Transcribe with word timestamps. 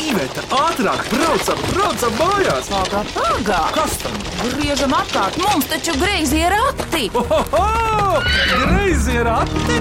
Iveta, 0.00 0.42
ātrāk, 0.56 1.02
braucam, 1.12 1.58
braucam 1.74 2.14
mājās! 2.16 2.68
Pagā, 2.72 3.02
pagā! 3.12 3.60
Kas 3.74 3.98
tam? 4.00 4.14
Griežam 4.54 4.94
apkārt, 4.96 5.36
mums 5.42 5.68
taču 5.68 5.92
greizi 6.00 6.40
ir 6.40 6.54
rati! 6.54 7.10
Ohoho! 7.20 8.22
Greizi 8.64 9.18
ir 9.20 9.28
ati! 9.28 9.80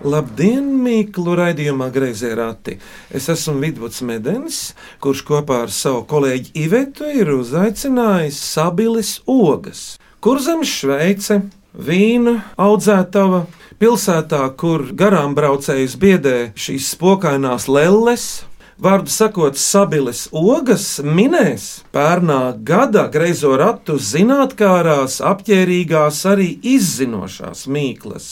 Labdien, 0.00 0.64
Mīklu 0.80 1.34
raidījumā 1.36 1.90
Greizē 1.92 2.30
rati. 2.38 2.78
Es 3.12 3.28
esmu 3.28 3.58
Vidvuds 3.60 4.00
Medens, 4.08 4.60
kurš 5.00 5.20
kopā 5.28 5.58
ar 5.66 5.72
savu 5.74 6.06
kolēģi 6.08 6.54
Ivetu 6.62 7.08
ir 7.12 7.32
uzaicinājis 7.34 8.38
Sabilis 8.40 9.18
ogas. 9.28 9.98
Kurzemes 10.24 10.72
Šveice, 10.72 11.42
vīna 11.76 12.38
audzētava, 12.60 13.44
pilsētā, 13.80 14.44
kur 14.60 14.90
garām 14.92 15.34
braucējus 15.34 15.96
biedē 16.00 16.36
šīs 16.54 16.92
spokainās 16.94 17.66
lelles. 17.72 18.28
Vārdu 18.80 19.12
sakot, 19.12 19.58
Sabilis 19.60 20.22
ogas 20.32 20.84
minēs 21.04 21.82
pērnā 21.92 22.54
gada 22.64 23.06
greizo 23.12 23.52
ratu 23.60 23.98
zinātnārās, 24.00 25.18
apģērbīgās, 25.20 26.22
arī 26.30 26.54
izzinošās 26.76 27.66
mīklas. 27.68 28.30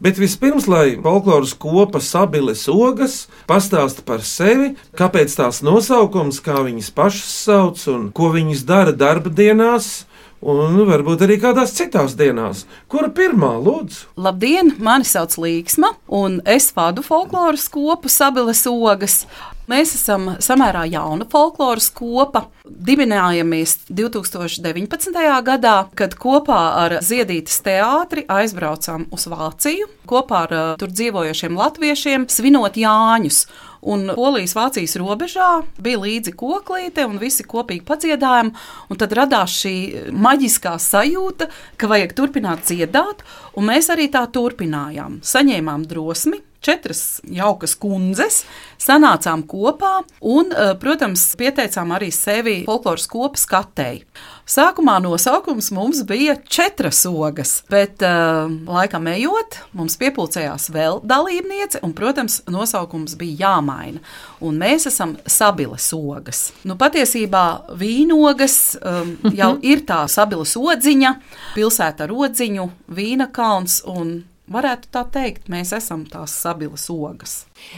Bet 0.00 0.18
vispirms, 0.20 0.66
lai 0.68 0.98
folkloras 1.00 1.54
kopa 1.56 2.02
sabilis 2.04 2.66
ogas 2.68 3.22
pastāsta 3.48 4.04
par 4.04 4.20
sevi, 4.20 4.74
kāpēc 4.96 5.32
tās 5.38 5.62
nosaukums, 5.64 6.42
kā 6.44 6.60
viņas 6.66 6.92
pašas 6.92 7.32
sauc 7.46 7.86
un 7.88 8.10
ko 8.12 8.28
viņas 8.36 8.66
dara 8.68 8.92
darba 8.92 9.32
dienās. 9.32 10.04
Un 10.46 10.76
varbūt 10.86 11.24
arī 11.26 11.40
kādās 11.42 11.72
citās 11.74 12.12
dienās. 12.14 12.62
Kura 12.86 13.08
pirmā 13.10 13.56
lūdzu? 13.58 14.12
Labdien, 14.22 14.76
mani 14.78 15.08
sauc 15.08 15.34
Līksma, 15.42 15.96
un 16.06 16.38
es 16.46 16.68
vadu 16.76 17.02
folkloras 17.02 17.66
kopu 17.72 18.06
Sabiles 18.12 18.62
ogas. 18.70 19.24
Mēs 19.66 19.96
esam 19.96 20.36
samērā 20.38 20.84
jauna 20.86 21.26
folkloras 21.26 21.88
kopa. 21.90 22.44
Dibinājāmies 22.62 23.88
2019. 23.90 25.10
gadā, 25.48 25.74
kad 25.98 26.14
kopā 26.14 26.60
ar 26.84 27.00
Ziedītas 27.02 27.58
teātri 27.66 28.22
aizbraucām 28.30 29.08
uz 29.10 29.26
Vāciju 29.26 29.90
kopā 30.06 30.44
ar 30.46 30.54
uh, 30.54 30.66
tur 30.78 30.92
dzīvojošiem 30.94 31.58
latviešiem, 31.58 32.28
svinot 32.30 32.78
Jāņus. 32.78 33.46
Un 33.86 34.08
Polijas-Vācijas 34.16 34.96
robežā 34.98 35.50
bija 35.82 36.00
līdzi 36.02 36.32
koklīte, 36.38 37.04
un 37.06 37.20
visi 37.22 37.46
kopīgi 37.46 37.84
padziedājām. 37.86 38.50
Tad 38.98 39.14
radās 39.14 39.54
šī 39.62 39.76
maģiskā 40.10 40.74
sajūta, 40.82 41.46
ka 41.78 41.90
vajag 41.92 42.16
turpināt 42.18 42.66
dziedāt, 42.66 43.22
un 43.54 43.70
mēs 43.70 43.92
arī 43.94 44.08
tā 44.10 44.24
turpinājām. 44.34 45.20
Saņēmām 45.22 45.86
drosmi, 45.86 46.42
četras 46.66 47.02
jaukas 47.22 47.76
kundzes, 47.78 48.42
sanācām 48.82 49.44
kopā 49.46 50.00
un, 50.20 50.50
eh, 50.52 50.74
protams, 50.80 51.28
pieteicām 51.38 51.94
arī 51.96 52.10
sevi 52.12 52.64
folkloras 52.66 53.06
kopas 53.10 53.46
katei. 53.46 54.02
Sākumā 54.46 55.00
nosaukums 55.02 55.72
mums 55.74 56.04
bija 56.06 56.36
četras 56.48 57.00
ogas, 57.06 57.64
bet 57.66 58.02
uh, 58.06 58.46
laikam 58.70 59.08
ejot, 59.10 59.56
mums 59.74 59.96
piepildījās 59.98 60.68
vēl 60.70 61.00
dalībniece, 61.02 61.80
un, 61.82 61.90
protams, 61.98 62.36
nosaukums 62.46 63.16
bija 63.18 63.40
jāmaina. 63.40 63.98
Un 64.46 64.60
mēs 64.62 64.86
esam 64.86 65.16
sabiles 65.26 65.88
ogas. 65.96 66.52
Nu, 66.62 66.76
patiesībā 66.78 67.74
vīnogas 67.74 68.76
um, 68.78 69.16
jau 69.40 69.56
ir 69.66 69.82
tā 69.88 70.04
sabiles 70.06 70.54
odziņa, 70.54 71.12
pilsēta 71.58 72.06
ar 72.06 72.14
odziņu, 72.14 72.70
vīna 72.86 73.26
kalns 73.34 73.80
un 73.90 74.20
Varētu 74.46 74.92
tā 74.94 75.00
teikt, 75.10 75.48
mēs 75.50 75.72
esam 75.74 76.04
tās 76.06 76.30
sabilas 76.38 76.84
ogas. 76.92 77.32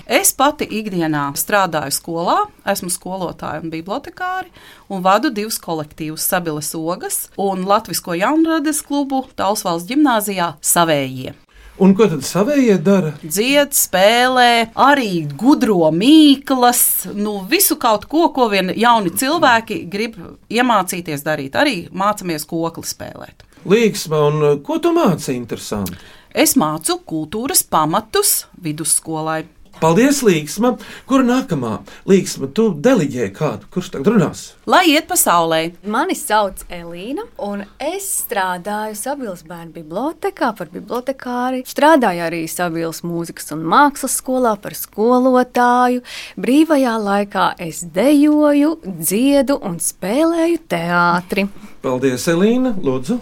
Es 0.05 0.35
pati 0.37 0.67
ikdienā 0.69 1.31
strādāju 1.41 1.95
skolā, 1.97 2.37
esmu 2.69 2.93
skolotāja 2.93 3.63
un 3.65 3.73
bibliotekāri, 3.73 4.53
un 4.93 5.01
vadu 5.01 5.31
divus 5.33 5.57
kolektīvus- 5.65 6.27
Sabilas 6.31 6.75
ogas 6.77 7.31
un 7.39 7.65
Latvijas 7.65 8.05
jaunradas 8.05 8.83
klubu 8.83 9.25
Tausvalsts 9.35 9.89
gimnājā 9.89 10.57
Savējie. 10.61 11.33
Un 11.79 11.95
ko 11.95 12.09
tad 12.11 12.25
savējie 12.27 12.77
dara? 12.83 13.15
Dzied, 13.23 13.71
spēlē, 13.73 14.75
arī 14.75 15.27
gudro 15.39 15.93
mīklas, 15.95 17.15
nu, 17.15 17.47
visu 17.49 17.77
kaut 17.77 18.05
ko, 18.11 18.29
ko 18.35 18.49
vien 18.49 18.75
jauni 18.77 19.11
cilvēki 19.11 19.89
grib 19.89 20.19
iemācīties 20.51 21.23
darīt. 21.23 21.55
Arī 21.55 21.89
mācāmies 21.89 22.45
kokli 22.45 22.83
spēlēt. 22.83 23.47
Līgsma, 23.65 24.21
un 24.29 24.43
uh, 24.43 24.57
ko 24.63 24.79
tu 24.83 24.91
māci 24.95 25.37
interesanti? 25.37 25.97
Es 26.39 26.53
mācu 26.55 27.01
kultūras 27.03 27.65
pamatus 27.67 28.45
vidusskolai. 28.63 29.41
Paldies, 29.79 30.21
Līgsma! 30.23 30.77
Kur 31.11 31.25
nākamā? 31.27 31.81
Līgsma, 32.07 32.47
tu 32.55 32.69
deliģēji 32.79 33.33
kādu, 33.35 33.67
kurš 33.75 33.89
tagad 33.95 34.11
runās? 34.13 34.43
Lai 34.71 34.85
iet 34.93 35.09
pasaulē, 35.11 35.59
Mani 35.91 36.15
sauc 36.19 36.63
Elīna, 36.71 37.25
un 37.43 37.65
es 37.83 38.07
strādāju 38.21 38.95
Sabiedrības 39.01 39.43
bērnu 39.51 39.75
bibliotekā 39.81 40.53
par 40.61 40.71
bibliotekāri. 40.75 41.65
Strādāju 41.67 42.25
arī 42.29 42.45
Sabiedrības 42.51 43.03
mūzikas 43.07 43.51
un 43.59 43.67
mākslas 43.75 44.15
skolā 44.23 44.55
par 44.63 44.79
skolotāju. 44.79 46.07
Brīvajā 46.39 46.95
laikā 47.09 47.49
es 47.67 47.83
dejoju, 47.99 48.77
dziedu 48.87 49.59
un 49.59 49.83
spēlēju 49.83 50.63
teātri. 50.71 51.49
Paldies, 51.83 52.31
Elīna! 52.31 52.77
Lūdzu! 52.79 53.19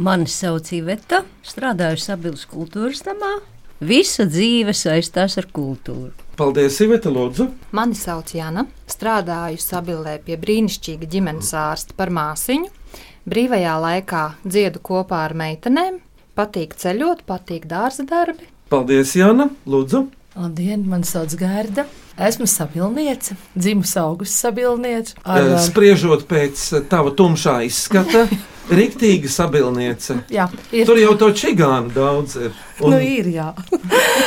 Mani 0.00 0.24
sauc 0.32 0.70
Iveta, 0.72 1.18
strādāju 1.44 1.98
Sabiedrības 2.00 2.46
kultūras 2.48 3.02
namā. 3.04 3.34
Visa 3.84 4.24
dzīve 4.24 4.72
saistās 4.72 5.34
ar 5.36 5.44
kultūru. 5.52 6.14
Paldies, 6.40 6.78
Iveta! 6.80 7.12
Lūdzu! 7.12 7.50
Mani 7.76 7.98
sauc 7.98 8.32
Jana, 8.32 8.64
strādāju 8.88 9.60
Sabilē 9.60 10.14
pie 10.24 10.38
brīnišķīga 10.40 11.04
ģimenes 11.04 11.52
ārsta 11.52 11.96
par 11.98 12.08
māsiņu. 12.16 12.70
Brīvajā 13.28 13.74
laikā 13.84 14.22
dziedu 14.46 14.80
kopā 14.88 15.20
ar 15.26 15.36
meitenēm, 15.36 16.00
patīk 16.32 16.78
ceļot, 16.80 17.26
patīk 17.28 17.68
dārza 17.68 18.08
darbi. 18.08 18.48
Paldies, 18.72 19.12
Jāna! 19.20 19.50
Lūdzu! 19.68 20.06
Labdien, 20.40 20.88
man 20.88 21.04
sauc 21.04 21.36
Gārda. 21.36 21.84
Esmu 22.20 22.46
sabilniece, 22.46 23.34
dzimusi 23.56 23.98
augusta 23.98 24.36
sabilniece. 24.36 25.14
Ar, 25.24 25.40
Eh, 25.40 25.52
um, 25.54 25.58
Spriežot 25.64 26.26
pēc 26.28 26.64
eh, 26.76 26.82
tava 26.90 27.14
tumšā 27.16 27.54
izskata, 27.64 28.26
rīktīga 28.76 29.28
sabilniece. 29.32 30.18
jā, 30.30 30.44
ir, 30.72 30.84
Tur 30.86 31.00
jau 31.00 31.14
to 31.16 31.30
čigānu 31.32 31.88
daudz 31.94 32.36
ir. 32.36 32.52
Un... 32.80 32.92
Nu, 32.92 33.00
ir 33.00 33.30
jā. 33.32 33.48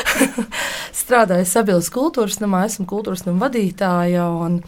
Strādāju 1.04 1.46
Sabiedrības 1.50 1.90
kultūras 1.94 2.40
namā, 2.42 2.66
esmu 2.70 2.86
kultūras 2.90 3.26
nama 3.28 3.46
vadītāja. 3.48 4.26
un 4.42 4.60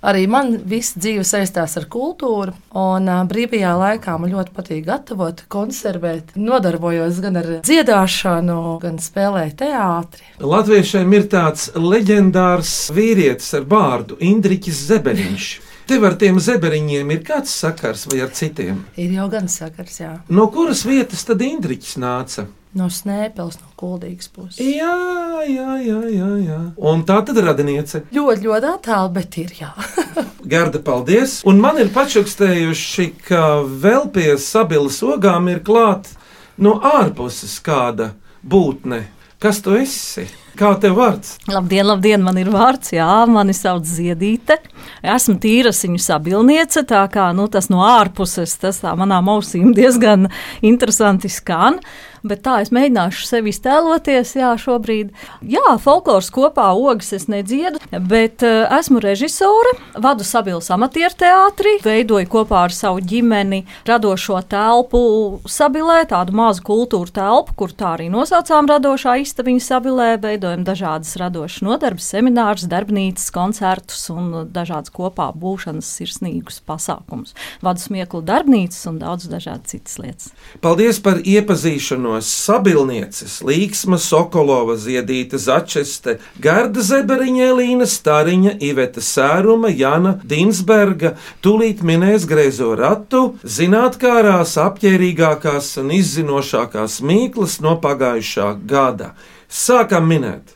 Arī 0.00 0.24
man 0.32 0.54
viss 0.64 0.94
dzīve 0.96 1.24
saistās 1.28 1.76
ar 1.76 1.84
kultūru, 1.92 2.54
un 2.72 3.08
brīvajā 3.28 3.72
laikā 3.76 4.14
man 4.20 4.32
ļoti 4.32 4.54
patīk 4.56 4.84
gatavot, 4.86 5.42
konservēt. 5.52 6.32
Nodarbojos 6.40 7.20
gan 7.20 7.36
ar 7.40 7.48
dziedāšanu, 7.66 8.60
gan 8.80 8.96
spēlēju 9.02 9.56
teātri. 9.60 10.24
Latviešiem 10.40 11.16
ir 11.18 11.26
tāds 11.32 11.68
leģendārs 11.76 12.74
vīrietis 12.96 13.52
ar 13.60 13.66
vārdu 13.68 14.16
Indriķis 14.24 14.86
Zeberiņš. 14.88 15.50
Tev 15.90 16.04
ar 16.06 16.14
tiem 16.14 16.36
zeberiņiem 16.38 17.08
ir 17.10 17.22
kāds 17.26 17.50
sakars 17.50 18.04
vai 18.06 18.20
ar 18.22 18.30
citiem? 18.30 18.84
Ir 18.94 19.10
jau 19.16 19.26
gan 19.32 19.50
sakars, 19.50 19.96
jā. 19.98 20.12
No 20.30 20.46
kuras 20.54 20.84
vietas 20.86 21.26
tad 21.26 21.42
Indriķis 21.42 21.96
nāca? 21.98 22.46
No 22.78 22.86
Snēpels, 22.86 23.56
no 23.58 23.72
Kuldīgas 23.80 24.28
puses. 24.30 24.60
Jā, 24.62 25.42
jā, 25.42 25.72
jā, 25.82 25.98
jā. 26.06 26.28
jā. 26.44 26.58
Un 26.78 27.02
tā 27.08 27.16
tad 27.26 27.40
radiniece. 27.42 28.04
Ļoti, 28.14 28.46
ļoti 28.46 28.68
attālu, 28.70 29.10
bet 29.16 29.38
ir 29.42 29.50
jā. 29.58 29.72
Garda, 30.52 30.78
paldies! 30.86 31.40
Un 31.50 31.58
man 31.62 31.80
ir 31.82 31.90
pačukstējuši, 31.94 33.08
ka 33.26 33.64
vēl 33.66 34.06
pie 34.14 34.36
sabilas 34.38 35.00
ogām 35.02 35.50
ir 35.50 35.64
klāta 35.66 36.14
no 36.62 36.76
ārpuses 36.78 37.56
kāda 37.64 38.12
būtne. 38.46 39.08
Kas 39.40 39.62
tu 39.64 39.72
esi? 39.74 40.26
Kā 40.60 40.74
tev 40.76 40.98
vārds? 40.98 41.38
Labdien, 41.48 41.86
labdien, 41.88 42.20
man 42.20 42.36
ir 42.36 42.50
vārds, 42.52 42.90
jā, 42.92 43.08
mani 43.30 43.54
sauc 43.56 43.86
Ziedīte. 43.88 44.58
Esmu 45.00 45.38
tīrasiņu 45.40 45.96
sabilniece, 46.02 46.82
tā 46.84 47.00
kā 47.10 47.30
nu, 47.32 47.46
tas 47.48 47.70
no 47.72 47.80
ārpuses, 47.86 48.52
tas 48.60 48.82
tā 48.82 48.92
manām 49.00 49.30
ausīm 49.32 49.72
diezgan 49.76 50.28
interesanti 50.60 51.32
skan. 51.32 51.80
Bet 52.26 52.42
tā 52.44 52.58
es 52.60 52.68
mēģināšu 52.74 53.24
sevi 53.24 53.52
iztēloties, 53.54 54.34
jā, 54.36 54.50
šobrīd. 54.60 55.12
Jā, 55.48 55.76
folkloras 55.80 56.28
kopā 56.34 56.66
ogas 56.76 57.14
es 57.16 57.26
nedziedu, 57.32 57.80
bet 57.90 58.44
uh, 58.44 58.68
esmu 58.76 59.00
režisore, 59.00 59.72
vadu 59.96 60.26
Sabilas 60.26 60.68
amatieru 60.74 61.16
teātri, 61.22 61.78
veidoju 61.84 62.28
kopā 62.30 62.66
ar 62.66 62.74
savu 62.76 63.00
ģimeni 63.00 63.62
radošo 63.88 64.42
telpu 64.50 65.00
Sabilē, 65.48 66.02
tādu 66.10 66.36
mazu 66.36 66.64
kultūru 66.66 67.08
telpu, 67.16 67.56
kur 67.62 67.72
tā 67.72 67.94
arī 67.96 68.10
nosaucām 68.12 68.68
radošā 68.68 69.16
istabiņa 69.24 69.64
Sabilē, 69.64 70.10
veidojam 70.20 70.66
dažādas 70.68 71.16
radošas 71.20 71.64
nodarbes, 71.64 72.10
seminārus, 72.12 72.68
darbnīcas, 72.70 73.30
koncertus 73.32 74.04
un 74.12 74.50
dažādas 74.52 74.92
kopā 74.92 75.30
būšanas 75.40 75.88
sirsnīgus 75.96 76.60
pasākumus. 76.68 77.32
Vadu 77.64 77.86
smieklu 77.86 78.20
darbnīcas 78.28 78.84
un 78.92 79.00
daudz 79.00 79.30
dažādas 79.32 79.72
citas 79.72 79.96
lietas. 80.02 80.30
Paldies 80.60 81.00
par 81.00 81.22
iepazīšanos 81.24 82.09
galvenos 82.10 82.26
sabilnieces- 82.26 83.42
Līksma, 83.48 83.98
Sokolova, 83.98 84.76
Ziedīta, 84.76 85.38
Začeste, 85.38 86.18
Garda 86.40 86.80
Zeberiņa, 86.80 87.44
Elīna 87.52 87.86
Stariņa, 87.86 88.58
Iveta 88.60 89.00
Sēruma, 89.00 89.70
Jana 89.70 90.20
Dinsberga, 90.24 91.16
tūlīt 91.42 91.82
minēs 91.82 92.26
greizo 92.26 92.76
ratu, 92.76 93.38
zinātkārās, 93.44 94.56
apģērbīgākās 94.56 95.78
un 95.78 95.90
izzinošākās 95.90 97.00
mīklas 97.00 97.60
no 97.60 97.76
pagājušā 97.76 98.66
gada. 98.66 99.14
Sākam 99.50 100.06
minēt! 100.06 100.54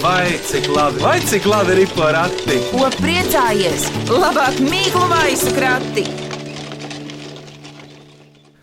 Vai 0.00 0.38
cik 0.48 0.68
labi, 0.72 1.00
vai 1.00 1.20
cik 1.20 1.44
labi 1.46 1.82
ir 1.82 1.88
porakti? 1.92 2.58
Ko 2.72 2.88
priecājies? 2.96 3.90
Labāk 4.08 4.60
mīklu 4.64 5.08
maisu 5.08 5.52
krati! 5.52 6.31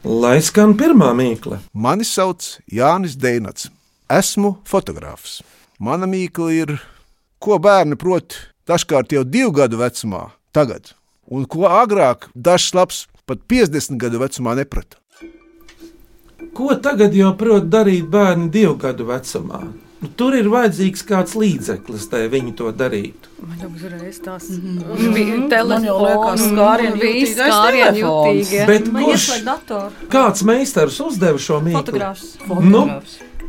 Lai 0.07 0.37
skan 0.39 0.77
pirmā 0.79 1.09
mīkla. 1.11 1.57
Mani 1.75 2.05
sauc 2.07 2.45
Jānis 2.71 3.17
Deinats. 3.19 3.67
Esmu 4.07 4.53
fotogrāfs. 4.63 5.41
Mana 5.79 6.07
mīkla 6.07 6.53
ir, 6.55 6.71
ko 7.43 7.57
bērni 7.59 7.97
prot 7.99 8.37
dažkārt 8.69 9.11
jau 9.11 9.25
divu 9.27 9.51
gadu 9.51 9.81
vecumā, 9.81 10.29
tagad, 10.55 10.93
un 11.27 11.43
ko 11.43 11.67
agrāk 11.67 12.29
dažs 12.33 12.71
labs 12.73 13.01
pat 13.27 13.43
50 13.51 13.99
gadu 13.99 14.23
vecumā 14.23 14.55
neprata. 14.55 14.95
Ko 16.55 16.71
tagad 16.79 17.11
jau 17.13 17.33
prot 17.35 17.67
darīt 17.67 18.07
bērni 18.07 18.47
divu 18.55 18.77
gadu 18.79 19.03
vecumā? 19.09 19.65
Nu, 19.99 20.07
tur 20.15 20.31
ir 20.37 20.47
vajadzīgs 20.47 21.01
kāds 21.03 21.33
līdzeklis, 21.35 22.05
lai 22.13 22.21
viņi 22.31 22.53
to 22.55 22.69
darītu. 22.71 23.31
Man 23.43 23.57
jau 23.59 23.69
uzreiz 23.75 24.19
tās 24.23 24.45
Man 24.55 25.83
jau 25.83 25.97
skārienu 26.39 26.99
telefons. 26.99 27.99
jutīgie. 27.99 28.61
Bet 28.69 28.87
kurš, 28.95 29.25
kāds 30.13 30.45
meistars 30.47 30.99
uzdeva 31.03 31.39
šo 31.39 31.59
mīklu? 31.65 31.81
Fotogrāfs. 31.81 32.23
Nu, 32.63 32.85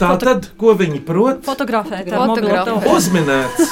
tā 0.00 0.10
tad, 0.18 0.50
ko 0.58 0.74
viņi 0.78 1.04
prot? 1.06 1.44
Fotografēt 1.46 2.10
Fotografēt. 2.10 2.90
Uzminēts. 2.96 3.62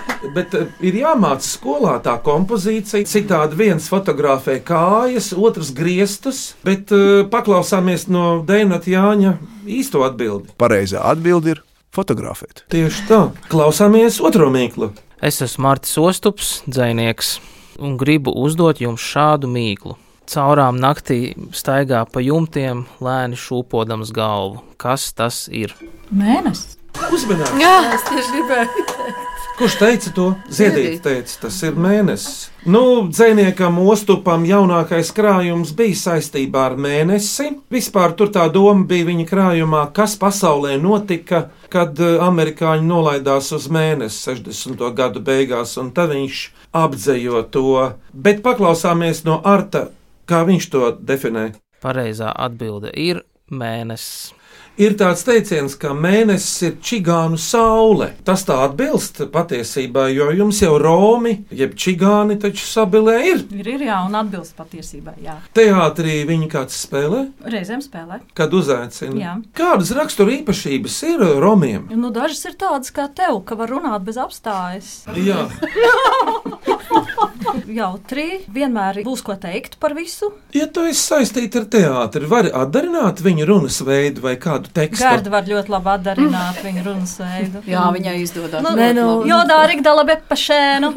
Bet 0.34 0.54
uh, 0.56 0.68
ir 0.84 0.96
jāmācās 1.02 1.54
skolā 1.58 1.98
tā 2.04 2.16
kompozīcija. 2.24 3.06
Citādi 3.08 3.58
viens 3.58 3.88
fotografē 3.90 4.58
kājas, 4.64 5.32
otrs 5.36 5.72
griestus, 5.76 6.42
bet 6.66 6.92
uh, 6.94 7.24
paklausāmies 7.30 8.08
no 8.12 8.42
Dēnata 8.46 8.90
Jāņa 8.90 9.36
īsto 9.66 10.04
atbildi. 10.06 10.54
Pareizā 10.60 11.02
atbilde 11.10 11.56
ir 11.56 11.64
fotografēt. 11.94 12.64
Tieši 12.72 13.08
tā, 13.10 13.20
klausāmies 13.52 14.20
otro 14.24 14.50
mīklu. 14.54 14.92
Es 15.24 15.40
esmu 15.44 15.68
Mārcis 15.68 15.98
Ostups, 16.02 16.54
dzinieks, 16.68 17.38
un 17.80 17.98
gribu 18.00 18.34
uzdot 18.44 18.82
jums 18.82 19.04
šādu 19.04 19.48
mīklu. 19.50 19.96
Caurām 20.28 20.78
naktī 20.80 21.34
staigā 21.52 22.00
pa 22.08 22.22
jumtiem, 22.24 22.86
lēni 23.04 23.36
šūpodams 23.36 24.12
galvu. 24.16 24.62
Kas 24.80 25.10
tas 25.16 25.44
ir? 25.52 25.76
Mēnesis. 26.08 26.78
Uzmanīgi! 27.12 27.60
Jā, 27.60 27.76
es 27.96 28.08
tieši 28.08 28.36
gribēju. 28.38 29.23
Kurš 29.54 29.74
teica 29.78 30.10
to? 30.10 30.24
Ziedīt, 30.50 30.96
teica, 31.04 31.34
tas 31.44 31.60
ir 31.62 31.76
mēnesis. 31.78 32.48
Nu, 32.66 33.04
dziniekam, 33.06 33.76
ostupam 33.86 34.42
jaunākais 34.48 35.12
krājums 35.14 35.70
bija 35.78 35.94
saistībā 36.00 36.64
ar 36.72 36.74
mēnesi. 36.74 37.52
Vispār 37.70 38.16
tur 38.18 38.32
tā 38.34 38.48
doma 38.50 38.82
bija 38.90 39.06
viņa 39.12 39.28
krājumā, 39.30 39.84
kas 39.94 40.16
pasaulē 40.18 40.74
notika, 40.82 41.44
kad 41.70 42.02
eh, 42.02 42.16
amerikāņi 42.26 42.88
nolaidās 42.88 43.52
uz 43.54 43.70
mēnesi 43.70 44.24
60. 44.26 44.82
gadu 44.98 45.22
beigās, 45.22 45.76
un 45.78 45.94
tad 45.94 46.10
viņš 46.16 46.44
apdzējo 46.74 47.46
to. 47.54 47.76
Bet 48.10 48.42
paklausāmies 48.42 49.22
no 49.28 49.38
Arta, 49.38 49.86
kā 50.26 50.42
viņš 50.50 50.70
to 50.74 50.96
definē. 50.98 51.52
Pareizā 51.84 52.34
atbilde 52.34 52.90
ir 52.90 53.22
mēnesis. 53.54 54.32
Ir 54.74 54.96
tāds 54.98 55.20
teiciens, 55.22 55.76
ka 55.78 55.92
mēnesis 55.94 56.64
ir 56.66 56.72
čigānu 56.82 57.36
saule. 57.38 58.08
Tas 58.26 58.42
tā 58.42 58.56
atbilst 58.64 59.20
patiesībā, 59.30 60.08
jo 60.10 60.26
jums 60.34 60.58
jau 60.64 60.72
Romi, 60.82 61.36
jeb 61.54 61.76
čigāni 61.78 62.34
taču 62.42 62.66
sabilē 62.66 63.14
ir. 63.22 63.44
Ir, 63.54 63.68
ir 63.76 63.84
jā, 63.86 64.00
un 64.08 64.16
atbilst 64.18 64.56
patiesībai. 64.58 65.14
Jā. 65.22 65.36
Teātrī 65.54 66.16
viņi 66.26 66.50
kāds 66.50 66.80
spēlē, 66.88 67.20
Reizēm 67.54 67.84
spēlē. 67.86 68.18
kad 68.34 68.50
uzaicina. 68.58 69.14
Jā. 69.20 69.36
Kādas 69.54 69.94
rakstura 69.94 70.34
īpašības 70.40 70.98
ir 71.12 71.22
Romiem? 71.44 71.86
Nu, 71.94 72.10
dažas 72.10 72.42
ir 72.50 72.58
tādas 72.58 72.90
kā 72.90 73.06
tev, 73.14 73.44
ka 73.46 73.54
var 73.54 73.70
runāt 73.70 74.02
bez 74.02 74.18
apstājas. 74.18 75.04
Jā, 75.14 75.46
Jautri, 77.74 78.24
vienmēr 78.54 79.02
būs 79.06 79.22
ko 79.24 79.34
teikt 79.40 79.76
par 79.80 79.94
visu. 79.96 80.30
ja 80.54 80.66
tu 80.66 80.84
esi 80.88 81.00
saistīts 81.00 81.56
ar 81.60 81.64
teātri, 81.70 82.26
vari 82.30 82.50
atdarināt 82.54 83.20
viņa 83.24 83.46
runas 83.48 83.80
veidu 83.86 84.22
vai 84.24 84.34
kādu 84.40 84.70
tekstu. 84.74 85.04
Gārda 85.04 85.30
var 85.32 85.44
ļoti 85.48 85.72
labi 85.74 85.90
atdarināt 85.94 86.60
viņa 86.64 86.84
runas 86.86 87.14
veidu. 87.20 87.62
Jā, 87.68 87.84
viņai 87.94 88.16
izdodas. 88.22 88.62
Nu, 88.64 88.74
Nē, 88.78 88.90
nu, 88.96 89.06
Jodā 89.28 89.60
Rigdala 89.70 90.04
bepašēnu, 90.08 90.92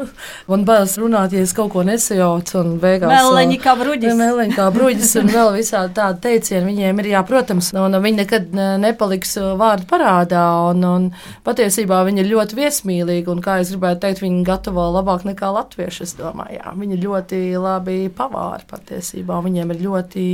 Man 0.47 0.63
bailes 0.65 0.95
runāt, 0.97 1.33
ja 1.35 1.41
es 1.43 1.53
kaut 1.53 1.71
ko 1.73 1.83
nesajaucu 1.87 2.59
un 2.61 2.77
beigās. 2.79 3.09
meleņi 3.11 3.57
kā 3.63 3.73
bruģis. 3.79 4.15
Mēleņi 4.17 4.55
kā 4.55 4.67
bruģis 4.73 5.15
un 5.21 5.27
vēl 5.33 5.51
visādi 5.57 5.93
tādi 5.97 6.21
teicieni 6.23 6.65
viņiem 6.71 7.01
ir, 7.03 7.09
jā, 7.13 7.23
protams, 7.27 7.73
un 7.75 7.97
viņi 8.03 8.21
nekad 8.23 8.53
ne- 8.55 8.77
nepaliks 8.87 9.35
uh, 9.41 9.51
vārdu 9.59 9.85
parādā, 9.89 10.45
un, 10.71 10.83
un 10.87 11.09
patiesībā 11.45 11.99
viņi 12.07 12.23
ir 12.23 12.31
ļoti 12.31 12.57
viesmīlīgi, 12.61 13.27
un 13.31 13.41
kā 13.43 13.59
es 13.61 13.71
gribētu 13.73 13.99
teikt, 14.05 14.21
viņi 14.23 14.43
gatavo 14.47 14.87
labāk 14.95 15.25
nekā 15.27 15.51
latvieši, 15.53 16.03
es 16.07 16.13
domāju, 16.17 16.46
jā, 16.53 16.73
viņi 16.77 16.99
ļoti 17.03 17.39
labi 17.61 17.97
pavāri 18.15 18.67
patiesībā, 18.69 19.39
viņiem 19.45 19.73
ir 19.75 19.83
ļoti 19.85 20.25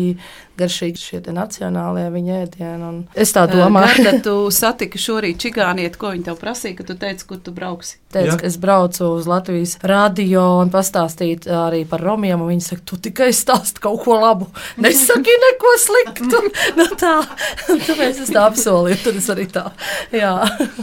garšīgi 0.60 1.02
šie 1.02 1.20
nacionālie 1.34 2.06
viņa 2.14 2.38
ēdieni, 2.44 2.86
un 2.86 2.98
es 3.18 3.34
tā 3.34 3.46
domāju. 3.50 4.04
Garda, 4.04 4.20
tu 4.28 4.36
satiki 4.54 5.02
šorīt 5.02 5.42
čigānieti, 5.42 6.00
ko 6.00 6.14
viņi 6.14 6.28
tev 6.28 6.38
prasīja, 6.42 6.78
ka 6.78 6.88
tu 6.90 6.98
teici, 7.00 7.26
kur 7.30 7.40
tu 7.42 7.54
brauksi. 7.56 7.98
teicu, 8.14 8.30
Jā. 8.30 8.38
ka 8.42 8.46
es 8.46 8.58
braucu 8.62 9.08
uz 9.16 9.26
Latvijas 9.30 9.78
radio 9.82 10.44
un 10.62 10.70
pastāstīju 10.74 11.50
arī 11.64 11.82
par 11.90 12.04
romiem. 12.06 12.42
un 12.42 12.52
Viņi 12.54 12.66
saka, 12.68 12.84
tu 12.86 13.00
tikai 13.02 13.32
stāsti 13.34 13.82
kaut 13.82 14.04
ko 14.04 14.20
labu. 14.22 14.50
Nesaki 14.78 15.34
neko 15.46 15.72
sliktu. 15.82 16.44
nu, 16.78 16.86
tā, 17.02 17.16
tāpēc 17.66 18.22
es 18.22 18.30
tā 18.30 18.46
apsolīju. 18.52 19.00
Tad 19.08 19.18
es 19.18 19.30
arī 19.34 19.48
tā. 19.50 19.66
Jā. 20.14 20.36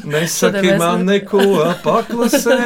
Nesaki 0.03 0.75
man 0.81 1.07
neko 1.07 1.45
paklasē, 1.85 2.59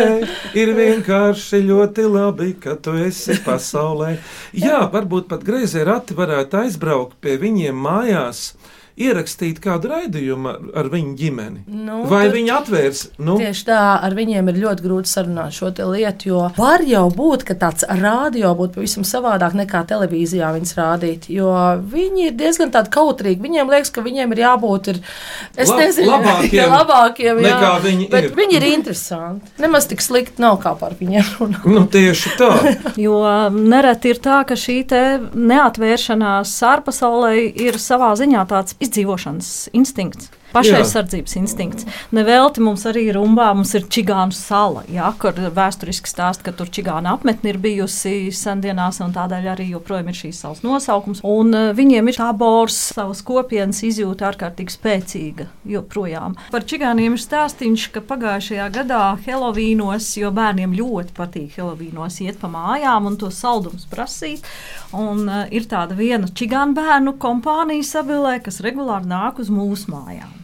ir 0.57 0.73
vienkārši 0.79 1.61
ļoti 1.69 2.09
labi, 2.09 2.55
ka 2.65 2.79
tu 2.81 2.97
esi 3.05 3.37
pasaulē. 3.45 4.15
Jā, 4.57 4.87
varbūt 4.93 5.29
pat 5.29 5.45
greizie 5.45 5.85
rati 5.85 6.17
varētu 6.17 6.63
aizbraukt 6.65 6.94
pie 7.23 7.37
viņiem 7.43 7.79
mājās. 7.87 8.47
Ierakstīt 8.95 9.59
kādu 9.59 9.89
raidījumu 9.91 10.49
ar, 10.53 10.59
ar 10.79 10.89
viņu 10.93 11.15
ģimeni. 11.19 11.65
Nu, 11.67 12.05
Vai 12.07 12.29
tur- 12.29 12.37
viņi 12.37 12.51
atvērs? 12.55 13.01
Nu, 13.19 13.35
Tieši 13.41 13.65
tā, 13.67 13.79
ar 14.07 14.15
viņiem 14.15 14.49
ir 14.53 14.61
ļoti 14.63 14.85
grūti 14.85 15.11
sarunāt 15.11 15.51
šo 15.57 15.73
te 15.75 15.83
lietu, 15.83 16.29
jo 16.31 16.43
var 16.57 16.85
jau 16.87 17.09
būt, 17.11 17.43
ka 17.49 17.55
tāds 17.59 17.83
radio 17.89 18.53
būtu 18.55 18.77
pavisam 18.79 19.03
savādāk 19.03 19.57
nekā 19.59 19.81
televīzijā 19.91 20.53
viņas 20.55 20.75
rādīt, 20.79 21.27
jo 21.29 21.51
viņi 21.91 22.29
ir 22.29 22.37
diezgan 22.39 22.71
tādi 22.71 22.93
kautrīgi. 22.95 23.43
Viņiem 23.43 23.73
liekas, 23.75 23.91
ka 23.91 24.01
viņiem 24.07 24.31
ir 24.37 24.43
jābūt, 24.45 24.93
ir, 24.95 25.01
es 25.57 25.69
La- 25.75 25.81
nezinu, 25.83 26.11
labākiem 26.15 26.55
jā, 26.61 26.69
labākiem 26.71 27.43
jā, 27.43 27.51
nekā 27.51 27.73
viņi 27.89 28.09
bet 28.15 28.25
ir. 28.25 28.31
viņi 28.39 28.55
ir 28.61 28.69
interesanti. 28.75 29.51
Nemaz 29.59 29.89
tik 29.91 30.01
slikti 30.07 30.39
nav 30.39 30.61
kā 30.63 30.77
par 30.79 30.95
viņiem 31.01 31.35
runāt. 31.41 31.67
nu, 31.67 31.83
tieši 31.91 32.37
tā. 32.39 32.53
Jo 33.05 33.19
nereti 33.51 34.15
ir 34.15 34.23
tā, 34.23 34.45
ka 34.47 34.55
šī 34.55 34.79
te 34.87 35.03
neatvēršanās 35.35 36.53
ārpasaulē 36.71 37.33
ir 37.67 37.79
savā 37.83 38.13
ziņā 38.19 38.45
tāds 38.51 38.77
izdzīvošanas 38.85 39.53
instinkts. 39.77 40.31
Pašaizsardzības 40.55 41.35
instinkts. 41.41 41.87
Nevelti 42.15 42.63
mums 42.63 42.85
arī 42.87 43.09
rumbā, 43.15 43.49
mums 43.57 43.75
ir 43.75 43.89
čigānu 43.91 44.35
sala, 44.37 44.85
jā, 44.91 45.09
kur 45.19 45.35
vēsturiski 45.35 46.11
stāsta, 46.11 46.47
ka 46.47 46.55
tur 46.55 46.71
čigāna 46.71 47.17
apmetne 47.17 47.51
ir 47.51 47.59
bijusi 47.63 48.31
sendienās, 48.35 49.01
un 49.03 49.15
tādēļ 49.15 49.49
arī 49.55 49.67
joprojām 49.73 50.13
ir 50.13 50.19
šīs 50.19 50.43
salas 50.45 50.63
nosaukums. 50.67 51.23
Un 51.27 51.51
uh, 51.55 51.73
viņiem 51.77 52.11
ir 52.13 52.19
tabors, 52.21 52.77
savas 52.95 53.23
kopienas 53.27 53.83
izjūta 53.87 54.29
ārkārtīgi 54.31 54.77
spēcīga 54.77 55.49
joprojām. 55.75 56.39
Par 56.55 56.67
čigāniem 56.71 57.19
ir 57.19 57.25
stāstīns, 57.25 57.89
ka 57.95 58.05
pagājušajā 58.07 58.69
gadā 58.79 59.03
Helovīnos, 59.27 60.13
jo 60.21 60.31
bērniem 60.35 60.77
ļoti 60.79 61.17
patīk 61.19 61.59
Helovīnos 61.59 62.21
iet 62.23 62.39
pa 62.43 62.53
mājām 62.53 63.11
un 63.11 63.19
to 63.19 63.33
saldumus 63.35 63.89
prasīt. 63.91 64.47
Un, 64.95 65.27
uh, 65.27 65.45
ir 65.51 65.67
tāda 65.71 65.99
viena 65.99 66.31
čigānu 66.31 66.79
bērnu 66.79 67.19
kompānija 67.19 67.91
sabilē, 67.91 68.39
kas 68.45 68.63
regulāri 68.65 69.11
nāk 69.11 69.43
uz 69.43 69.51
mūsu 69.51 69.91
mājām. 69.91 70.44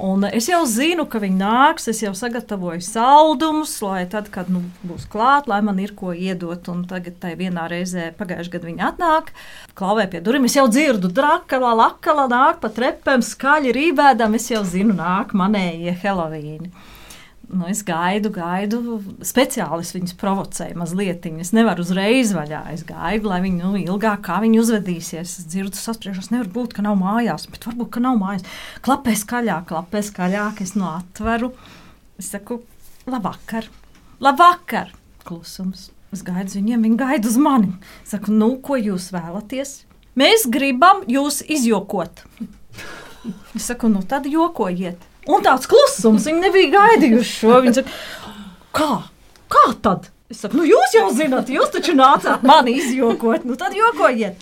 Un 0.00 0.22
es 0.24 0.46
jau 0.48 0.60
zinu, 0.70 1.04
ka 1.10 1.18
viņi 1.20 1.36
nāks. 1.40 1.88
Es 1.90 2.00
jau 2.04 2.12
sagatavoju 2.16 2.80
saldumus, 2.84 3.74
lai 3.84 4.04
tad, 4.10 4.30
kad 4.32 4.48
nu, 4.52 4.62
būs 4.86 5.04
klāta, 5.10 5.50
lai 5.52 5.60
man 5.66 5.80
ir 5.82 5.92
ko 5.98 6.14
iedot. 6.14 6.70
Un 6.72 6.84
tagad, 6.88 7.18
tai 7.20 7.34
vienā 7.40 7.66
reizē, 7.70 8.10
pagājušajā 8.16 8.54
gadā 8.54 8.70
viņi 8.70 8.86
atnāk, 8.86 9.34
klauvē 9.78 10.06
pie 10.12 10.22
durvīm. 10.24 10.46
Es 10.48 10.56
jau 10.56 10.68
dzirdu, 10.70 11.10
drakala, 11.12 11.74
lakala 11.82 12.28
nāk 12.30 12.62
pa 12.62 12.70
trepēm, 12.72 13.24
skaļi 13.26 13.74
rībēdam. 13.76 14.38
Es 14.38 14.48
jau 14.52 14.62
zinu, 14.64 14.96
nāk 14.96 15.34
manējie 15.36 15.96
Helovīni. 16.04 16.72
Nu, 17.50 17.64
es 17.66 17.80
gaidu, 17.82 18.30
gaidu. 18.30 19.00
Speciālisti 19.26 19.98
viņus 19.98 20.14
provocēja 20.20 20.76
mazliet. 20.78 21.26
Es 21.42 21.50
nevaru 21.56 21.82
uzreiz 21.82 22.30
vaļā. 22.36 22.60
Es 22.74 22.84
gaidu, 22.86 23.30
lai 23.32 23.40
viņi 23.42 23.58
nu, 23.64 23.72
ilgāk 23.80 24.22
kā 24.28 24.38
viņi 24.44 24.60
uzvedīsies. 24.62 25.34
Es 25.40 25.48
dzirdu, 25.50 25.74
saspriežos, 25.74 26.30
nevar 26.30 26.50
būt, 26.54 26.76
ka 26.76 26.84
nav 26.86 27.00
mājās, 27.00 27.48
bet 27.50 27.66
varbūt, 27.66 27.90
ka 27.96 28.04
nav 28.04 28.20
mājās. 28.22 28.46
Klapē 28.86 29.16
skaļāk, 29.18 29.66
klapē 29.72 30.04
skaļāk. 30.06 30.62
Es 30.62 30.76
no 30.78 30.92
atveru. 30.94 31.50
Es 32.22 32.30
saku, 32.30 32.60
labvakar, 33.10 33.66
labvakar. 34.22 34.94
Klusums. 35.26 35.88
Es 36.14 36.22
gaidu 36.26 36.54
viņiem, 36.60 36.86
viņi 36.86 37.02
gaida 37.02 37.30
uz 37.30 37.38
mani. 37.38 37.74
Es 38.04 38.14
saku, 38.14 38.34
nu, 38.34 38.52
ko 38.62 38.78
jūs 38.78 39.10
vēlaties? 39.14 39.80
Mēs 40.18 40.46
gribam 40.50 41.02
jūs 41.10 41.42
izjokot. 41.50 42.24
Es 43.58 43.66
saku, 43.66 43.90
nu 43.90 44.06
tad 44.06 44.30
jokojiet. 44.30 45.09
Un 45.30 45.44
tāds 45.46 45.68
klusums, 45.70 46.26
viņi 46.26 46.42
nebija 46.42 46.72
gaidījuši 46.74 47.34
šo. 47.36 47.58
Viņi 47.64 47.76
saka, 47.80 47.98
kā? 48.76 48.90
Kā 49.50 49.66
tad? 49.84 50.08
Es 50.30 50.42
saku, 50.44 50.60
nu 50.60 50.66
jūs 50.68 50.94
jau 50.94 51.08
zināt, 51.14 51.50
jūs 51.50 51.72
taču 51.74 51.94
nācāt 51.98 52.44
mani 52.46 52.76
izjokot, 52.78 53.46
nu 53.46 53.56
tad 53.58 53.74
jokojiet. 53.74 54.38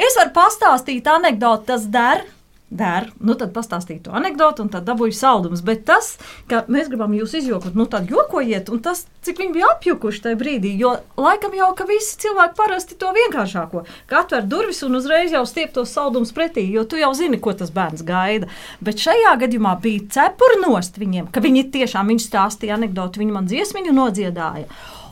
Es 0.00 0.16
varu 0.18 0.32
pastāstīt 0.34 1.06
anekdoti, 1.10 1.68
tas 1.68 1.86
der. 1.90 2.24
Der, 2.70 3.08
nu 3.18 3.34
tad 3.34 3.50
pastāstīju 3.50 4.04
to 4.04 4.12
anekdoti, 4.14 4.62
un 4.62 4.68
tad 4.70 4.84
dabūju 4.86 5.14
saldumus. 5.18 5.62
Bet 5.66 5.80
tas, 5.88 6.12
ka 6.46 6.60
mēs 6.70 6.86
gribam 6.86 7.16
jūs 7.18 7.32
izjokot, 7.40 7.74
nu 7.74 7.88
tad 7.90 8.06
jokojiet, 8.06 8.70
un 8.70 8.78
tas, 8.84 9.08
cik 9.26 9.40
viņi 9.42 9.56
bija 9.56 9.72
apjukuši 9.74 10.22
tajā 10.26 10.38
brīdī. 10.38 10.70
Jo 10.78 10.92
laikam 11.18 11.56
jau, 11.58 11.72
ka 11.74 11.88
visi 11.88 12.20
cilvēki 12.22 12.54
parasti 12.60 12.94
to 13.00 13.10
vienkāršāko, 13.16 13.82
ka 14.06 14.22
atver 14.22 14.46
durvis 14.46 14.84
un 14.86 15.00
uzreiz 15.00 15.34
jau 15.34 15.42
stiep 15.50 15.74
tos 15.74 15.90
saldumus 15.96 16.30
pretī, 16.36 16.68
jo 16.70 16.86
tu 16.86 17.00
jau 17.00 17.10
zini, 17.18 17.42
ko 17.42 17.56
tas 17.58 17.74
bērns 17.74 18.06
gaida. 18.06 18.46
Bet 18.78 19.02
šajā 19.02 19.34
gadījumā 19.42 19.74
bija 19.82 20.06
cepurnost 20.20 21.02
viņiem, 21.02 21.26
ka 21.34 21.42
viņi 21.42 21.66
tiešām 21.74 22.14
viņi 22.14 22.26
stāstīja 22.28 22.78
anekdoti, 22.78 23.24
viņi 23.24 23.34
man 23.34 23.50
dziesmiņu 23.50 23.98
nodziedāja. 23.98 24.70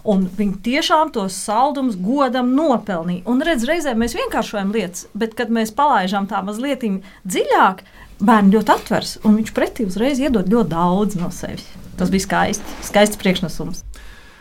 Un 0.09 0.25
viņi 0.39 0.61
tiešām 0.65 1.11
tos 1.13 1.37
saldumus 1.37 1.99
godam 2.01 2.55
nopelnīja. 2.57 3.27
Un 3.29 3.43
redz, 3.45 3.67
reizē 3.69 3.93
mēs 3.99 4.15
vienkāršojam 4.17 4.71
lietas, 4.73 5.05
bet 5.13 5.35
kad 5.37 5.53
mēs 5.53 5.75
palaidām 5.77 6.29
tā 6.31 6.41
mazliet 6.47 6.87
dziļāk, 7.29 7.83
bērni 8.19 8.55
ļoti 8.57 8.75
atvers 8.75 9.17
un 9.23 9.37
viņš 9.39 9.53
pretī 9.55 9.87
uzreiz 9.89 10.21
iedod 10.23 10.49
ļoti 10.51 10.73
daudz 10.73 11.19
no 11.21 11.31
sevis. 11.35 11.67
Tas 11.99 12.13
bija 12.15 12.25
skaisti, 12.25 12.77
skaists 12.87 13.19
priekšnesums. 13.21 13.83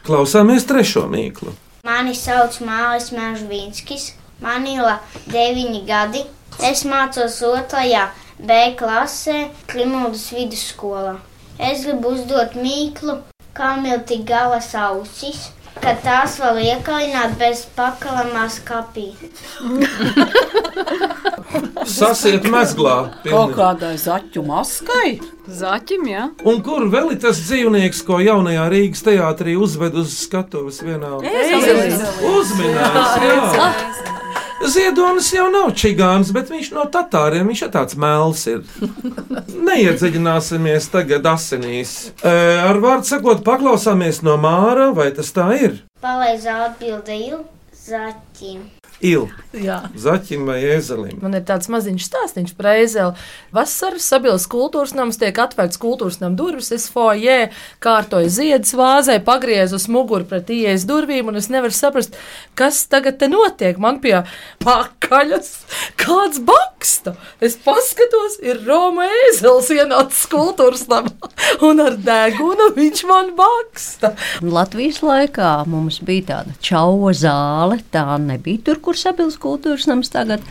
Klausāmies 0.08 0.66
trešo 0.70 1.08
mīklu. 1.12 1.52
Mani 1.88 2.14
sauc 2.16 2.60
Mālis 2.64 3.10
Mežvīnskis, 3.16 4.12
man 4.44 4.66
ir 4.70 4.86
9 5.34 5.82
gadi. 5.88 6.24
Es 6.64 6.86
mācos 6.88 7.42
2. 7.44 8.06
B 8.38 8.58
klasē 8.78 9.50
Klimūdas 9.70 10.30
vidusskolā. 10.36 11.18
Es 11.58 11.84
gribu 11.86 12.14
uzdot 12.14 12.54
mīklu, 12.58 13.20
kam 13.58 13.86
ir 13.90 14.04
tik 14.10 14.26
galas 14.30 14.70
ausis, 14.78 15.50
ka 15.82 15.94
tās 16.04 16.38
vēl 16.42 16.60
iekalināt 16.66 17.38
bez 17.40 17.64
pakalamās 17.78 18.60
kapī. 18.68 19.10
Sasiet 21.88 22.48
mezglā. 22.52 22.98
Kaut 23.26 23.56
kādai 23.58 23.96
zaķu 24.02 24.44
maskai. 24.48 25.18
Zaķim, 25.48 26.08
jā. 26.12 26.26
Un 26.48 26.62
kur 26.66 26.88
vēl 26.92 27.14
ir 27.16 27.22
tas 27.24 27.40
dzīvnieks, 27.40 28.04
ko 28.08 28.20
jaunajā 28.24 28.68
Rīgas 28.74 29.06
teātrī 29.06 29.56
uzved 29.56 29.96
uz 30.02 30.18
skatuves 30.26 30.82
vienā? 30.84 31.16
Ezelis. 31.24 32.04
Uzminēts, 32.34 33.20
jā. 33.24 33.70
Ziedonis 34.66 35.30
jau 35.34 35.48
nav 35.54 35.70
čigāns, 35.78 36.32
bet 36.34 36.50
viņš 36.52 36.72
no 36.76 36.86
tatāriem 36.92 37.50
viņš 37.52 37.62
ir 37.68 37.74
tāds 37.74 37.98
mēls. 38.00 38.46
Ir. 38.50 38.64
Neiedziļināsimies 39.70 40.90
tagad 40.94 41.30
asinīs. 41.30 41.94
E, 42.22 42.34
ar 42.64 42.82
vārdu 42.84 43.10
sakot, 43.12 43.44
paklausāmies 43.46 44.24
no 44.26 44.38
Māra, 44.42 44.90
vai 44.98 45.12
tas 45.16 45.30
tā 45.36 45.52
ir? 45.60 45.80
Palaizā 46.02 46.58
atbilde 46.72 47.22
ir 47.22 47.40
zaķim. 47.88 48.66
Il. 49.06 49.28
Jā. 49.54 49.78
Zaķim 49.98 50.48
vai 50.50 50.58
ēzelim? 50.66 51.20
Man 51.22 51.36
ir 51.38 51.44
tāds 51.46 51.70
maziņš 51.70 52.06
stāstījums 52.08 52.54
par 52.58 52.72
ēzeli. 52.72 53.14
Vasaras 53.54 54.06
sabiedriskās 54.10 54.50
kultūras 54.50 54.94
nams 54.98 55.20
tiek 55.22 55.38
atvērts 55.38 55.80
kultūras 55.82 56.18
nama 56.22 56.38
durvis. 56.38 56.72
Es 56.74 56.88
foijē 56.94 57.52
kārtoju 57.84 58.32
ziedus 58.34 58.74
vāzē, 58.78 59.20
pagriezu 59.26 59.80
muguru 59.94 60.26
pret 60.30 60.50
ieejas 60.54 60.88
durvīm, 60.90 61.30
un 61.30 61.38
es 61.38 61.50
nevaru 61.54 61.74
saprast, 61.74 62.18
kas 62.58 62.84
tagad 62.90 63.20
te 63.22 63.30
notiek. 63.30 63.78
Man 63.82 64.02
pie 64.02 64.16
pakaļas 64.66 65.52
kāds 66.02 66.42
baksta. 66.46 67.16
Es 67.42 67.58
paskatos, 67.62 68.40
ir 68.46 68.64
Roma 68.66 69.06
ēzelis 69.28 69.70
ienācis 69.78 70.26
kultūras 70.32 70.88
namā, 70.90 71.14
un 71.66 71.86
ar 71.86 71.98
degunu 72.02 72.72
viņš 72.78 73.06
man 73.10 73.34
baksta. 73.38 74.16
Latvijas 74.42 75.04
laikā 75.06 75.54
mums 75.70 76.02
bija 76.06 76.30
tāda 76.34 76.58
čauva 76.66 77.14
zāle, 77.18 77.80
tā 77.94 78.06
nebija 78.22 78.66
tur, 78.68 78.82
kur 78.88 78.98
sabiedriskās 78.98 79.44
kultūras 79.44 79.88
nams 79.90 80.12
tagad. 80.14 80.44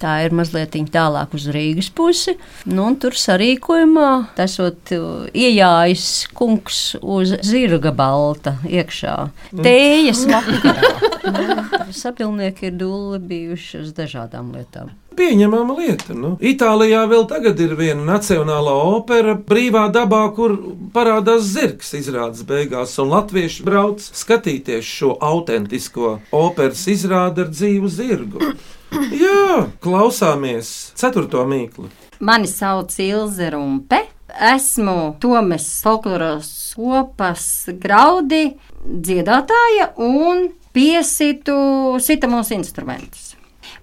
Tā 0.00 0.16
ir 0.24 0.34
mazliet 0.36 0.74
tālāk 0.92 1.36
uz 1.36 1.46
Rīgas 1.52 1.90
pusi. 1.94 2.34
Nu, 2.66 2.88
tur 3.00 3.16
sarīkojumā 3.18 4.08
esot 4.44 4.94
uh, 4.96 5.28
iejājis 5.30 6.08
kungs 6.36 6.82
uz 7.00 7.36
zirga 7.44 7.92
balta 7.94 8.56
iekšā. 8.64 9.16
Tējas 9.54 10.24
vakarā. 10.32 10.92
Sabilnieki 12.02 12.70
ir 12.72 12.78
dūli 12.80 13.22
bijuši 13.30 13.84
uz 13.84 13.94
dažādām 13.96 14.52
lietām. 14.56 14.92
Pieņemama 15.14 15.76
lieta. 15.78 16.14
Nu. 16.18 16.34
Itālijā 16.42 17.04
vēl 17.10 17.26
tagad 17.30 17.60
ir 17.62 17.74
viena 17.78 18.02
nacionālā 18.14 18.74
opera 18.96 19.36
brīvā 19.38 19.86
dabā, 19.94 20.24
kur 20.36 20.56
parādās 20.94 21.46
zirgs 21.54 21.94
izrādes 21.98 22.44
beigās, 22.48 22.96
un 23.02 23.12
latvieši 23.14 23.66
brauc 23.66 24.02
skatīties 24.04 24.88
šo 24.88 25.14
autentisko 25.22 26.18
operas 26.34 26.86
izrādi 26.90 27.44
ar 27.44 27.52
dzīvu 27.52 27.92
zirgu. 27.92 28.54
Jā, 29.24 29.68
klausāmies 29.84 30.72
ceturto 30.98 31.44
mīklu. 31.48 31.90
Mani 32.24 32.50
sauc 32.50 32.94
Ilze 33.02 33.50
Rumpe. 33.54 34.04
Esmu 34.34 35.14
Tomas 35.22 35.66
folkloras 35.84 36.48
kopas 36.74 37.68
graudi 37.78 38.48
dziedātāja 38.82 39.92
un 40.02 40.48
piesitu 40.74 41.54
sitamos 42.02 42.50
instrumentus. 42.50 43.34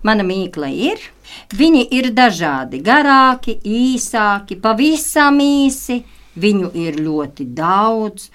Mana 0.01 0.25
mīkla 0.25 0.71
ir, 0.73 1.01
viņi 1.53 1.83
ir 1.93 2.09
dažādi, 2.17 2.81
garāki, 2.81 3.59
īsāki, 3.61 4.57
pavisam 4.61 5.37
īsi, 5.43 6.01
viņu 6.41 6.71
ir 6.81 6.97
ļoti 7.05 7.45
daudz, 7.53 8.31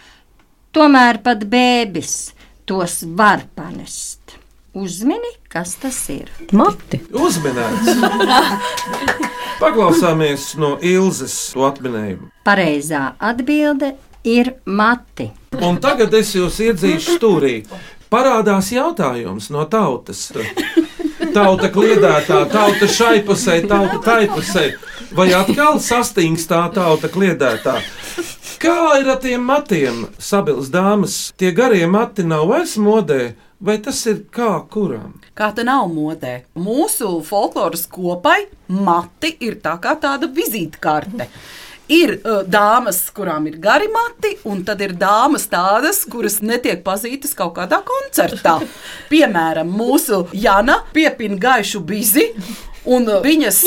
tomēr 0.77 1.23
pat 1.27 1.43
bēbis 1.51 2.17
tos 2.67 3.01
var 3.19 3.47
panest. 3.59 4.37
Uzmini, 4.77 5.33
kas 5.49 5.75
tas 5.81 5.99
ir? 6.13 6.31
Mati. 6.53 7.01
Uzminēts! 7.17 7.95
Paklausāmies 9.63 10.51
no 10.61 10.75
Ilzas 10.85 11.35
to 11.55 11.65
atminējumu. 11.65 12.29
Pareizā 12.45 13.15
atbilde 13.17 13.95
ir 14.29 14.53
mati. 14.69 15.31
Un 15.65 15.81
tagad 15.81 16.13
es 16.19 16.35
jūs 16.37 16.61
iedzīšu 16.67 17.17
stūrī. 17.17 17.55
Parādās 18.13 18.69
jautājums 18.75 19.49
no 19.55 19.65
tautas. 19.71 20.29
Tauta 21.17 21.71
kliedētā, 21.73 22.43
tauta 22.53 22.89
šai 22.91 23.23
pusē, 23.25 23.61
tauta 23.69 24.01
tai 24.05 24.27
pusē. 24.29 24.67
Vai 25.17 25.31
atkal 25.37 25.81
sastings 25.81 26.45
tā 26.51 26.67
tauta 26.75 27.09
kliedētā? 27.13 27.79
Kā 28.61 28.77
ir 29.01 29.09
ar 29.13 29.19
tiem 29.21 29.45
matiem, 29.45 30.07
sabils 30.19 30.71
dāmas? 30.73 31.17
Tie 31.37 31.53
garie 31.57 31.85
mati 31.89 32.25
nav 32.25 32.47
vairs 32.51 32.77
modē, 32.81 33.35
vai 33.61 33.77
tas 33.85 34.01
ir 34.09 34.23
kā 34.33 34.55
kuram? 34.73 35.19
Kā 35.37 35.51
tā 35.57 35.65
nav 35.65 35.89
modē? 35.93 36.39
Mūsu 36.57 37.19
folkloras 37.25 37.87
kopai 37.93 38.47
mati 38.69 39.35
ir 39.45 39.61
tā 39.65 39.77
kā 39.81 39.97
tāda 40.01 40.29
vizītkarte. 40.33 41.29
Ir 41.93 42.17
uh, 42.17 42.41
dāmas, 42.43 42.99
kurām 43.15 43.45
ir 43.47 43.61
gari 43.63 43.87
mati, 43.93 44.33
un 44.51 44.65
tad 44.67 44.81
ir 44.83 44.97
dāmas 44.99 45.45
tādas, 45.47 46.01
kuras 46.11 46.41
netiek 46.43 46.83
pazītas 46.87 47.37
kaut 47.39 47.55
kādā 47.61 47.79
koncertā. 47.87 48.57
Piemēram, 49.13 49.71
mūsu 49.71 50.25
Jana 50.35 50.81
piepina 50.95 51.39
gaišu 51.39 51.85
bizi. 51.87 52.33
Un 52.87 53.07
viņas 53.25 53.61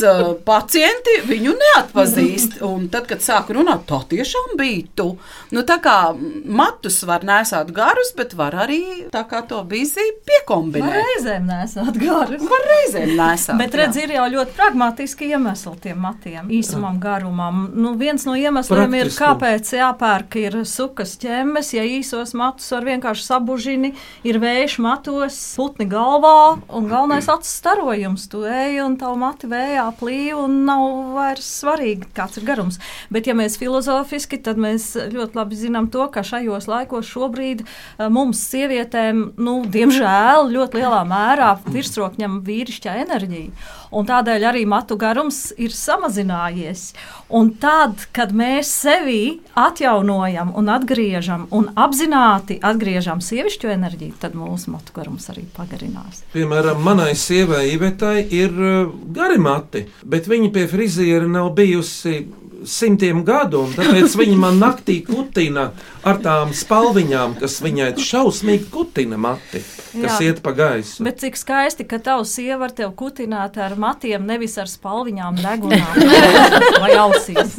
pacienti 0.48 1.18
viņu 1.28 1.54
neatpazīst. 1.60 2.60
Un 2.66 2.88
tad, 2.92 3.08
kad 3.10 3.20
sāk 3.24 3.50
runāt, 3.56 3.84
tā 3.90 4.00
tiešām 4.14 4.54
bija 4.60 4.86
tu. 4.96 5.08
Nu, 5.52 5.64
tā 5.68 5.80
kā 5.84 6.14
matus 6.46 7.02
var 7.08 7.26
nesāt 7.28 7.72
garus, 7.76 8.14
bet 8.16 8.34
var 8.40 8.56
arī 8.66 8.80
tā 9.12 9.26
kā 9.28 9.42
to 9.50 9.62
bizi 9.68 10.00
Var 10.00 10.16
piekombinēt. 10.30 10.94
reizēm 10.96 11.48
nesāt 11.50 11.98
garus. 12.00 12.42
Var 12.50 12.66
reizēm 12.72 13.12
nesāt. 13.18 13.58
Bet 13.60 13.76
redz, 13.76 13.98
ir 14.00 14.14
jau 14.16 14.28
ļoti 14.36 14.56
pragmatiski 14.56 15.30
iemesli 15.34 15.74
tiem 15.84 16.00
matiem, 16.00 16.48
īsumam, 16.50 17.00
garumam. 17.02 17.66
Nu, 17.76 17.96
viens 18.00 18.24
no 18.26 18.36
iemesliem 18.40 18.94
ir, 18.94 19.10
Praktisku. 19.10 19.24
kāpēc 19.26 19.74
jāpērk 19.80 20.40
ir 20.44 20.58
sukas 20.70 21.18
ķemmes, 21.22 21.74
ja 21.76 21.84
īsos 21.84 22.34
matus 22.38 22.70
var 22.72 22.88
vienkārši 22.88 23.26
sabužini, 23.26 23.94
ir 24.24 24.40
vējš 24.40 24.78
matos, 24.86 25.40
putni 25.58 25.90
galvā 25.90 26.60
un 26.70 26.88
galvenais 26.88 27.28
acis 27.28 27.58
starojums. 27.60 28.30
Tu 28.30 28.44
ej 28.46 28.82
un 28.86 28.96
tā 29.02 29.09
savu 29.10 29.18
matu 29.24 29.48
vējā 29.50 29.88
plīju 29.98 30.44
un 30.46 30.58
nav 30.68 30.84
vairs 31.16 31.48
svarīgi, 31.64 32.12
kāds 32.14 32.38
ir 32.38 32.46
garums. 32.46 32.78
Bet, 33.10 33.26
ja 33.26 33.34
mēs 33.34 33.58
filozofiski, 33.58 34.38
tad 34.46 34.60
mēs 34.62 34.92
ļoti 35.10 35.38
labi 35.40 35.58
zinām 35.58 35.90
to, 35.90 36.06
ka 36.14 36.22
šajos 36.22 36.68
laikos 36.70 37.10
šobrīd 37.10 37.64
eh, 37.66 38.06
mums, 38.14 38.44
sievietēm, 38.52 39.24
nu, 39.42 39.64
diemžēl, 39.66 40.52
ļoti 40.54 40.82
lielā 40.84 41.02
mērā 41.10 41.56
virsrokņam 41.66 42.42
vīrišķā 42.46 43.00
enerģija. 43.08 43.78
Un 43.90 44.06
tādēļ 44.06 44.46
arī 44.52 44.68
matu 44.70 45.00
garums 45.02 45.48
ir 45.58 45.74
samazinājies. 45.74 46.92
Un 47.34 47.50
tad, 47.62 48.06
kad 48.14 48.30
mēs 48.38 48.70
sevi 48.84 49.40
atjaunojam 49.58 50.52
un 50.58 50.70
atgriežam 50.70 51.48
un 51.56 51.72
apzināti 51.74 52.60
atgriežam 52.62 53.24
sievišķo 53.26 53.74
enerģiju, 53.74 54.20
tad 54.22 54.38
mūsu 54.38 54.76
matu 54.76 54.94
garums 54.94 55.26
arī 55.34 55.48
pagarinās. 55.58 56.22
Piemēram, 56.36 56.84
manai 56.86 57.16
sievai 57.18 57.66
Ivetai 57.74 58.28
ir 58.30 58.54
uh, 58.54 58.94
gari 59.16 59.40
mati, 59.42 59.86
bet 60.06 60.30
viņa 60.30 60.52
pie 60.54 60.68
friziera 60.72 61.28
nav 61.28 61.52
bijusi 61.58 62.20
simtiem 62.68 63.24
gadu, 63.28 63.64
un 63.68 63.76
tāpēc 63.76 64.16
viņa 64.20 64.38
man 64.40 64.60
naktī 64.60 65.00
kutina 65.08 65.70
ar 66.08 66.20
tām 66.24 66.54
spalviņām, 66.56 67.36
kas 67.42 67.60
viņai 67.64 67.90
šausmīgi 68.04 68.70
kutina 68.72 69.18
mati, 69.20 69.62
kas 69.92 70.20
Jā. 70.20 70.30
iet 70.30 70.42
pa 70.46 70.54
gaisu. 70.56 71.04
Bet 71.06 71.20
cik 71.24 71.38
skaisti, 71.40 71.86
ka 71.90 72.00
tavs 72.04 72.34
sieva 72.38 72.60
var 72.64 72.74
tevi 72.76 72.92
kutināt 73.00 73.60
ar 73.62 73.76
matiem, 73.80 74.26
nevis 74.28 74.58
ar 74.62 74.70
spalviņām, 74.72 75.40
degunām 75.44 76.00
vai 76.84 76.92
ausīs. 77.00 77.58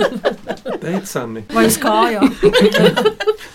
Teicami. 0.81 1.45
Vai 1.53 1.67
uz 1.69 1.79
kājām. 1.81 2.33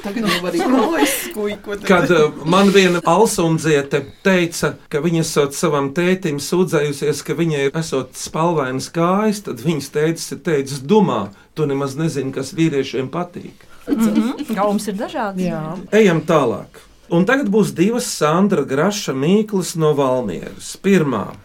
Tagad 0.05 0.25
jau 0.29 0.41
arī 0.51 0.61
kājas 0.61 1.15
skuikot. 1.25 1.85
Kad 1.87 2.11
uh, 2.13 2.41
man 2.45 2.69
viena 2.75 3.01
alsundziete 3.09 4.03
teica, 4.25 4.75
ka 4.91 5.01
viņa 5.03 5.23
esot 5.25 5.57
savam 5.57 5.91
tētim 5.97 6.41
sūdzējusies, 6.43 7.23
ka 7.25 7.37
viņai 7.37 7.69
ir 7.69 7.79
esot 7.79 8.13
spalvainas 8.19 8.91
kājas, 8.93 9.45
tad 9.47 9.63
viņas 9.65 9.93
tētis 9.95 10.35
ir 10.35 10.43
teicis, 10.45 10.83
dumā, 10.85 11.29
tu 11.57 11.65
nemaz 11.69 11.97
nezini, 11.97 12.33
kas 12.35 12.53
vīriešiem 12.57 13.09
patīk. 13.13 13.65
Mm 13.87 13.99
-hmm. 13.99 14.55
Gaums 14.55 14.87
ir 14.87 14.93
dažāds. 14.93 15.41
Jā. 15.41 15.77
Ejam 15.91 16.21
tālāk. 16.21 16.81
Un 17.09 17.25
tagad 17.25 17.49
būs 17.49 17.73
divas 17.73 18.05
Sandra 18.05 18.63
Graša 18.63 19.13
mīklas 19.13 19.75
no 19.75 19.93
Valmieras. 19.93 20.77
Pirmā. 20.81 21.35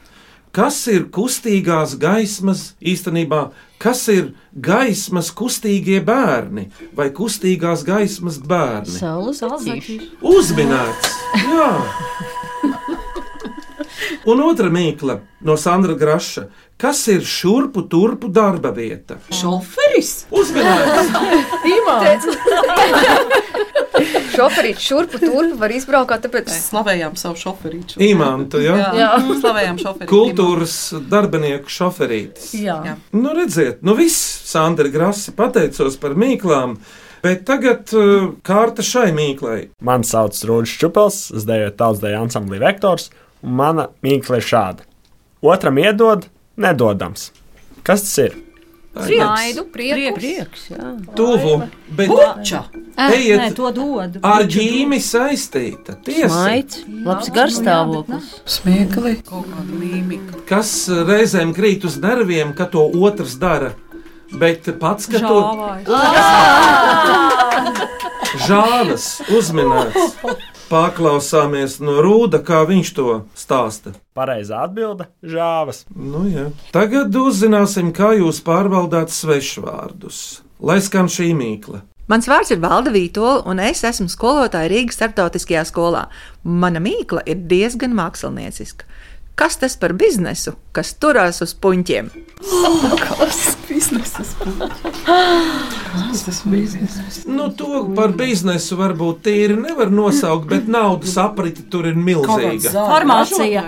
Kas 0.50 0.86
ir 0.90 1.04
kustīgās 1.14 1.92
gaismas 1.98 2.74
īstenībā? 2.82 3.50
Kas 3.78 4.08
ir 4.08 4.32
gaismas 4.52 5.30
kustīgie 5.30 6.00
bērni 6.02 6.70
vai 6.96 7.10
kustīgās 7.14 7.84
gaismas 7.86 8.38
bērni? 8.38 8.98
Saules 8.98 9.38
zaķis. 9.38 10.08
Uzminēts! 10.20 11.14
Jā! 11.36 11.70
Un 14.26 14.42
otra 14.42 14.68
mīkla 14.72 15.20
no 15.46 15.56
Sandra 15.56 15.94
Graša. 15.94 16.48
Kas 16.80 17.06
ir 17.12 17.22
šurpu 17.22 17.84
turpu 17.92 18.28
darba 18.32 18.72
vieta? 18.74 19.20
Šoferis! 19.30 20.24
Uzminēts! 20.32 21.14
Šoferīts 24.34 24.84
šurpu 24.84 25.18
turpu 25.20 25.58
var 25.60 25.72
izbraukāt, 25.74 26.22
tāpēc 26.24 26.48
Slavējām 26.54 27.16
savu 27.20 27.36
šoferīču. 27.40 27.98
Imantu, 28.04 28.60
ja? 28.62 28.76
Jā, 28.78 28.90
jā. 28.96 29.10
slavējām 29.42 29.80
šoferīti. 29.82 30.10
Kultūras 30.10 30.76
darbinieku 31.10 31.72
šoferītis. 31.72 32.52
Jā. 32.60 32.78
Jā. 32.86 32.96
Nu, 33.16 33.34
redziet, 33.36 33.82
nu 33.86 33.96
viss, 33.98 34.18
Sandra 34.48 34.90
Grasi, 34.92 35.34
pateicos 35.36 35.98
par 36.00 36.16
mīklām. 36.18 36.78
Bet 37.20 37.42
tagad 37.48 37.90
uh, 37.92 38.30
kārta 38.46 38.84
šai 38.86 39.10
mīklai. 39.16 39.58
Mani 39.84 40.08
sauc 40.08 40.38
Rūģis 40.48 40.78
Čupels, 40.80 41.18
es 41.36 41.44
dejoju 41.48 41.74
tautsdeja 41.76 42.22
ansamblī 42.24 42.62
vektors, 42.62 43.10
un 43.44 43.58
mana 43.60 43.90
mīkla 44.06 44.40
ir 44.40 44.46
šāda. 44.48 44.86
Otram 45.44 45.80
iedod, 45.82 46.30
nedodams. 46.60 47.28
Kas 47.84 48.06
tas 48.06 48.16
ir? 48.24 48.40
Smaidu, 48.90 49.64
prieku. 49.70 50.16
Prieks, 50.18 50.64
jā. 50.72 50.86
Tuvu, 51.14 51.60
bet 51.94 52.10
Buča! 52.10 52.64
ejiet 53.06 53.38
Nē, 53.38 53.50
to 53.54 53.70
dod. 53.70 54.16
ar 54.26 54.42
ģīmi 54.50 54.98
saistīta. 54.98 55.94
Smaids, 56.02 56.82
labs 57.06 57.30
garstāvoklis. 57.30 58.32
Smiekli. 58.50 59.14
Kas 60.50 60.72
reizēm 60.90 61.54
krīt 61.54 61.86
uz 61.86 62.00
nerviem, 62.02 62.50
ka 62.52 62.66
to 62.66 62.82
otrs 62.90 63.38
dara. 63.38 63.72
Bet 64.30 64.66
pats, 64.78 65.06
ka 65.10 65.18
to 65.22 65.38
žāvis 68.46 69.06
uzminēts, 69.34 70.18
paklausāmies 70.70 71.78
no 71.82 71.98
rūda, 72.04 72.40
kā 72.46 72.62
viņš 72.68 72.92
to 72.96 73.16
stāsta. 73.38 73.94
Pareizā 74.16 74.64
atbilde- 74.66 75.08
žāvas. 75.34 75.84
Nu, 75.94 76.24
jā. 76.30 76.50
Tagad 76.72 77.10
uzzināsim, 77.10 77.92
kā 77.92 78.14
jūs 78.18 78.40
pārvaldāt 78.46 79.10
svešvārdus. 79.10 80.40
Lai 80.60 80.78
skan 80.80 81.06
šī 81.06 81.32
mīkla. 81.34 81.82
Mans 82.10 82.26
vārds 82.26 82.50
ir 82.50 82.58
Valda 82.58 82.90
Vītola, 82.90 83.44
un 83.46 83.60
es 83.62 83.84
esmu 83.86 84.08
skolotāja 84.10 84.66
Rīgas 84.72 84.96
starptautiskajā 84.98 85.62
skolā. 85.68 86.08
Mana 86.42 86.80
mīkla 86.82 87.22
ir 87.24 87.36
diezgan 87.46 87.94
mākslinieciska. 87.94 88.82
Kas 89.40 89.56
tas 89.56 89.72
par 89.80 89.94
biznesu, 89.96 90.52
kas 90.76 90.90
turās 91.00 91.38
uz 91.40 91.54
puņķiem? 91.56 92.10
Biznesas? 93.70 94.34
Kas 95.06 96.24
tas 96.26 96.40
bizneses? 96.44 97.22
Nu, 97.24 97.46
to 97.56 97.86
par 97.96 98.12
biznesu 98.18 98.76
varbūt 98.76 99.22
tīri 99.24 99.56
nevar 99.56 99.88
nosaukt, 99.94 100.44
bet 100.50 100.68
naudas 100.68 101.16
apriti 101.22 101.64
tur 101.72 101.88
ir 101.88 101.96
milzīga. 101.96 102.74
Farmācija, 102.74 103.62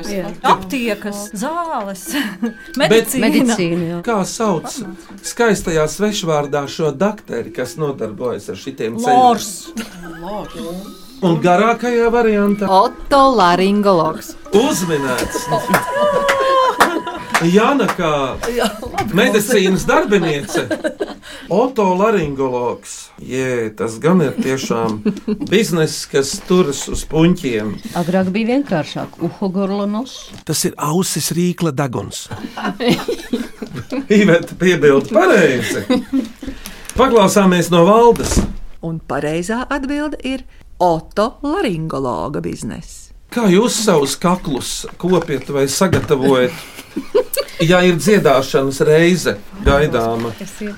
aptiekas, 0.52 1.22
zāles, 1.40 2.04
medicīna. 2.82 3.30
Medicīna, 3.30 3.86
jā. 3.94 4.00
Kā 4.10 4.18
sauc 4.28 4.76
skaistajā 5.24 5.86
svešvārdā 5.88 6.66
šo 6.68 6.92
dakteri, 6.92 7.54
kas 7.56 7.78
nodarbojas 7.80 8.50
ar 8.52 8.60
šitiem 8.60 9.00
ceļiem? 9.00 9.24
Lors. 9.24 11.00
Un 11.22 11.36
garākajā 11.42 12.08
variantā 12.10 12.66
Otolaringologs. 12.66 14.34
uzminēts. 14.52 15.46
Jana 17.42 17.88
kā 17.98 18.10
medicīnas 19.18 19.82
darbiniece, 19.88 20.62
otolaringologs. 21.50 22.92
Jē, 23.18 23.72
tas 23.78 23.96
gan 24.02 24.22
ir 24.22 24.36
tiešām 24.38 25.00
bizness, 25.50 26.04
kas 26.06 26.36
turas 26.46 26.84
uz 26.92 27.02
puņķiem. 27.10 27.72
Agrāk 27.98 28.30
bija 28.34 28.52
vienkāršāk. 28.52 29.18
Uhogorlonos. 29.26 30.14
Tas 30.46 30.62
ir 30.70 30.76
ausis 30.78 31.32
rīkla 31.34 31.74
deguns. 31.74 32.28
Iveta 34.20 34.54
piebilda 34.58 35.10
pareizi. 35.10 35.82
Paklausāmies 36.94 37.72
no 37.74 37.82
valdes. 37.90 38.38
Un 38.86 39.00
pareizā 39.08 39.64
atbilde 39.70 40.18
ir 40.26 40.46
otolaringologa 40.82 42.40
bizness. 42.40 43.01
Kā 43.32 43.46
jūs 43.48 43.78
savus 43.86 44.12
kaklus 44.20 44.82
kopiet 45.00 45.48
vai 45.48 45.64
sagatavojat? 45.70 46.52
Ja 47.62 47.78
ir 47.86 47.94
dziedāšanas 47.94 48.80
reize 48.84 49.36
gaidāma, 49.62 50.32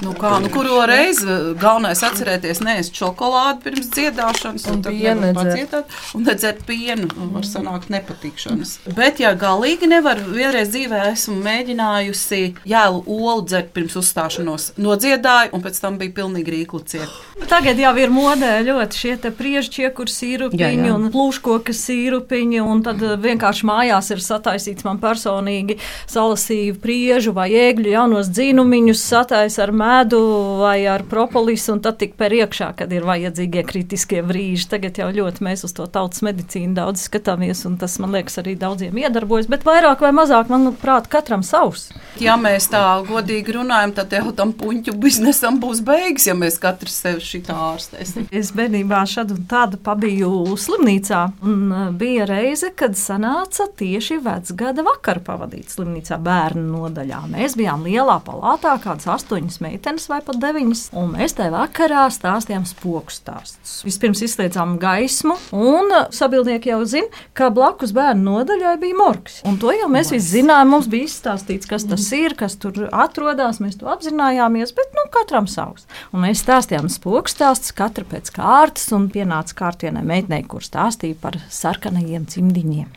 Nu 0.05 0.13
kā, 0.19 0.35
nu 0.43 0.51
kuro 0.53 0.83
reizi 0.89 1.25
galvenais 1.61 2.03
atcerēties 2.05 2.61
neēst 2.65 2.99
šokolādi 2.99 3.63
pirms 3.65 3.89
dziedāšanas, 3.95 4.67
Un 4.69 4.83
tad 4.85 4.93
pienu 4.93 5.31
padziedāt, 5.37 5.95
un 6.17 6.27
nedzert 6.29 6.61
pienu, 6.69 7.09
un 7.21 7.31
var 7.33 7.47
sanākt 7.49 7.89
nepatikšanas. 7.95 8.75
Bet, 8.99 9.23
ja 9.25 9.33
galīgi 9.39 9.89
nevar, 9.89 10.21
vienreiz 10.29 10.75
dzīvē 10.75 11.01
esmu 11.15 11.39
mēģinājusi 11.47 12.43
jēlu 12.69 13.01
olu 13.07 13.47
dzert 13.49 13.73
pirms 13.77 13.97
uzstāšanos, 14.01 14.75
nodziedāju, 14.77 15.55
un 15.57 15.65
pēc 15.65 15.81
tam 15.81 15.97
bija 16.01 16.13
pilnīgi 16.21 16.59
rīklu 16.59 16.83
ciet. 16.85 17.17
Tagad 17.49 17.81
jau 17.81 17.95
ir 18.01 18.13
modē 18.13 18.59
ļoti 18.69 19.01
šie 19.01 19.17
priežķieku 19.25 20.05
sīrupiņi 20.11 20.61
Jā, 20.61 20.91
jā. 20.91 20.93
un 20.93 21.09
plūškoka 21.15 21.73
sīrupiņi, 21.73 22.44
un 22.63 22.83
tad 22.85 23.03
eh, 23.03 23.15
vienkārši 23.21 23.67
mājās 23.69 24.11
ir 24.15 24.23
sataisīts 24.25 24.85
man 24.87 25.01
personīgi 25.03 25.79
salasīju 26.11 26.77
priežu 26.83 27.35
vai 27.37 27.49
ēgļu 27.57 27.93
jaunos 27.95 28.31
dzīnumiņus, 28.35 29.05
satais 29.15 29.59
ar 29.63 29.73
medu 29.75 30.21
vai 30.61 30.85
ar 30.91 31.05
propolisu, 31.09 31.75
un 31.75 31.83
tad 31.85 31.99
tik 32.03 32.17
per 32.21 32.35
iekšā, 32.37 32.73
kad 32.79 32.93
ir 32.93 33.07
vajadzīgie 33.09 33.65
kritiskie 33.69 34.23
brīži. 34.27 34.69
Tagad 34.75 35.01
jau 35.01 35.11
ļoti 35.15 35.45
mēs 35.47 35.65
uz 35.67 35.75
to 35.77 35.87
tautas 35.91 36.25
medicīnu 36.27 36.77
daudz 36.77 37.07
skatāmies, 37.09 37.65
un 37.69 37.79
tas, 37.81 37.97
man 38.03 38.15
liekas, 38.17 38.39
arī 38.43 38.57
daudziem 38.61 38.99
iedarbojas, 39.05 39.49
bet 39.51 39.67
vairāk 39.67 40.05
vai 40.05 40.13
mazāk, 40.17 40.51
manuprāt, 40.53 41.09
katram 41.13 41.45
savs. 41.47 41.89
Ja 42.23 42.37
mēs 42.41 42.69
tā 42.73 42.83
godīgi 43.09 43.57
runājam, 43.57 43.95
tad 43.97 44.13
jau 44.15 44.33
tam 44.37 44.53
puņķu 44.57 44.95
biznesam 45.01 45.59
būs 45.63 45.83
beigas, 45.85 46.29
ja 46.29 46.37
mēs 46.39 46.61
katrs 46.63 47.01
sevi 47.05 47.25
šitā 47.25 47.57
ārstēsim. 47.73 48.29
Es 48.35 48.53
bērnībā 48.55 49.03
šad 49.09 49.35
un 49.35 49.45
tādu 49.51 49.81
pabiju 49.85 50.57
slimnīcā. 50.61 51.23
Un 51.45 51.73
uh, 51.73 51.89
bija 51.95 52.27
reize, 52.35 52.73
kad 52.77 52.99
sanāca 52.99 53.71
tieši 53.79 54.21
vecgada 54.25 54.85
vakaru 54.87 55.25
pavadīt 55.25 55.73
slimnīcā 55.73 56.21
bērnu. 56.21 56.65
nodaļā. 56.75 57.21
Mēs 57.33 57.57
bijām 57.59 57.85
lielā 57.87 58.17
palātā, 58.25 58.75
kādas 58.83 59.07
astoņas 59.15 59.61
meitenes 59.65 60.09
vai 60.11 60.21
pat 60.25 60.39
deviņas, 60.43 60.87
un 60.99 61.15
mēs 61.15 61.37
tajā 61.39 61.53
vakarā 61.55 62.07
stāstījām 62.13 62.67
spoku 62.69 63.15
stāstus. 63.15 63.77
Vispirms 63.87 64.23
izslēdzām 64.27 64.77
gaismu, 64.83 65.37
un 65.55 65.93
sabildnieki 66.15 66.73
jau 66.73 66.81
zina, 66.89 67.23
ka 67.37 67.51
blakus 67.55 67.95
bērnu 67.97 68.25
nodaļai 68.25 68.75
bija 68.83 68.99
morgs. 68.99 69.41
Un 69.49 69.59
to 69.63 69.73
jau 69.75 69.89
mēs 69.93 70.13
visi 70.15 70.41
zinājām, 70.41 70.73
mums 70.75 70.89
bija 70.91 71.09
izstāstīts, 71.09 71.69
kas 71.71 71.87
tas 71.91 72.09
ir, 72.17 72.37
kas 72.39 72.59
tur 72.61 72.87
atrodas, 72.91 73.61
mēs 73.63 73.79
to 73.81 73.91
apzinājāmies, 73.93 74.75
bet 74.77 74.97
nu, 74.97 75.07
katram 75.15 75.49
savs. 75.51 75.87
Un 76.13 76.25
mēs 76.27 76.43
stāstījām 76.45 76.91
spoku 76.93 77.31
stāstus, 77.31 77.75
katra 77.77 78.07
pēc 78.09 78.33
kārtas, 78.35 78.91
un 78.97 79.09
pienāca 79.13 79.59
kārtienai 79.65 80.05
meitnei, 80.07 80.43
kur 80.49 80.65
stāstīja 80.65 81.19
par 81.23 81.39
sarkanajiem 81.53 82.24
cimdiņiem. 82.31 82.89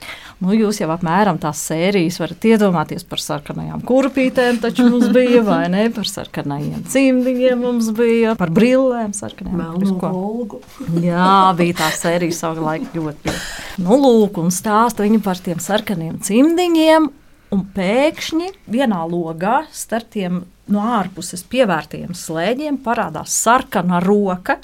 Nu, 0.44 0.54
jūs 0.54 0.82
jau 0.82 0.90
apmēram 0.94 1.40
tās 1.42 1.62
sērijas 1.70 2.20
varat 2.22 2.48
iedomāties 2.50 3.06
par 3.10 3.22
sarkanajām 3.24 3.84
kurpītēm, 3.88 4.60
taču 4.64 4.86
mums 4.92 5.08
bija, 5.16 5.42
vai 5.46 5.64
ne, 5.74 5.88
par 5.94 6.10
sarkanajiem 6.10 6.84
cimdiņiem 6.94 7.64
mums 7.64 7.92
bija, 7.98 8.36
par 8.40 8.54
brillēm 8.54 9.16
sarkanajām. 9.18 9.86
Volgu. 10.02 10.62
Jā, 11.02 11.54
bija 11.58 11.80
tā 11.82 11.92
sērija 11.96 12.36
savulaik 12.38 12.92
ļoti. 12.98 13.34
Nu, 13.82 13.98
lūk, 14.02 14.38
un 14.42 14.54
stāsta 14.54 15.06
viņa 15.06 15.24
par 15.26 15.42
tiem 15.42 15.62
sarkaniem 15.64 16.20
cimdiņiem, 16.26 17.10
un 17.54 17.66
pēkšņi 17.74 18.52
vienā 18.72 19.02
logā 19.10 19.62
starp 19.76 20.12
tiem 20.14 20.44
no 20.72 20.84
ārpuses 20.98 21.46
pievērtiem 21.48 22.16
slēņiem 22.18 22.82
parādās 22.84 23.36
sarkana 23.46 24.02
roka 24.04 24.58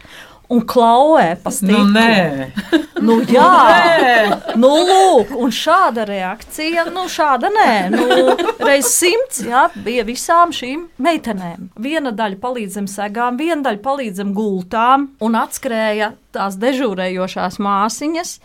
un 0.51 0.63
klauvē 0.67 1.36
pa 1.43 1.51
stiklu. 1.53 1.86
Nu, 1.86 1.93
nē. 1.95 2.51
Nu, 3.03 3.17
jā, 3.27 4.56
nu, 4.60 4.69
lūk, 4.88 5.34
un 5.36 5.51
šāda 5.51 6.06
reakcija, 6.08 6.86
nu, 6.93 7.06
šāda 7.12 7.49
nē, 7.51 7.71
nu, 7.91 8.36
reiz 8.63 8.88
simts, 8.93 9.41
jā, 9.43 9.65
bija 9.84 10.06
visām 10.08 10.53
šīm 10.56 10.86
meitenēm. 11.03 11.69
Viena 11.84 12.13
daļa 12.15 12.39
palīdz 12.43 12.79
zem 12.79 12.89
segām, 12.91 13.39
viena 13.39 13.62
daļa 13.65 13.84
palīdz 13.84 14.21
zem 14.21 14.34
gultām, 14.38 15.10
un 15.23 15.39
atskrēja 15.39 16.13
tās 16.36 16.60
dežūrējošās 16.62 17.60
māsiņas. 17.63 18.38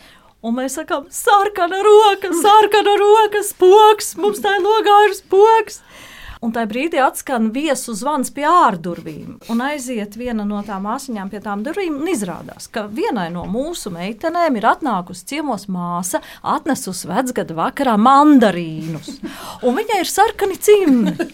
Un 0.46 0.54
mēs 0.54 0.76
sakām, 0.78 1.08
sarkana 1.10 1.80
roka, 1.82 2.30
sarkana 2.42 2.92
roka, 3.00 3.42
spoks, 3.42 4.12
mums 4.22 4.38
tā 4.42 4.52
ir 4.54 4.62
logā 4.62 4.98
ir 5.08 5.16
spoks. 5.18 5.80
Un 6.38 6.52
tajā 6.54 6.68
brīdī 6.70 7.00
atskan 7.02 7.48
viesu 7.50 7.96
zvans 7.98 8.30
pie 8.34 8.44
ārdurvīm. 8.46 9.40
Un 9.50 9.62
aiziet 9.64 10.14
viena 10.18 10.44
no 10.46 10.60
tām 10.66 10.84
māsīņām 10.86 11.32
pie 11.32 11.40
tām 11.42 11.64
durvīm. 11.66 11.96
Un 11.98 12.10
izrādās, 12.12 12.68
ka 12.70 12.84
vienai 12.86 13.26
no 13.34 13.42
mūsu 13.50 13.90
meitenēm 13.90 14.58
ir 14.60 14.68
atnākusi 14.70 15.26
ciemos 15.32 15.66
māsa, 15.72 16.20
atnesusi 16.46 17.10
vecgada 17.10 17.56
vakarā 17.58 17.96
mandarīnus. 17.98 19.16
Un 19.66 19.74
viņai 19.80 19.98
ir 20.04 20.10
sarkani 20.12 20.60
cimdi. 20.62 21.26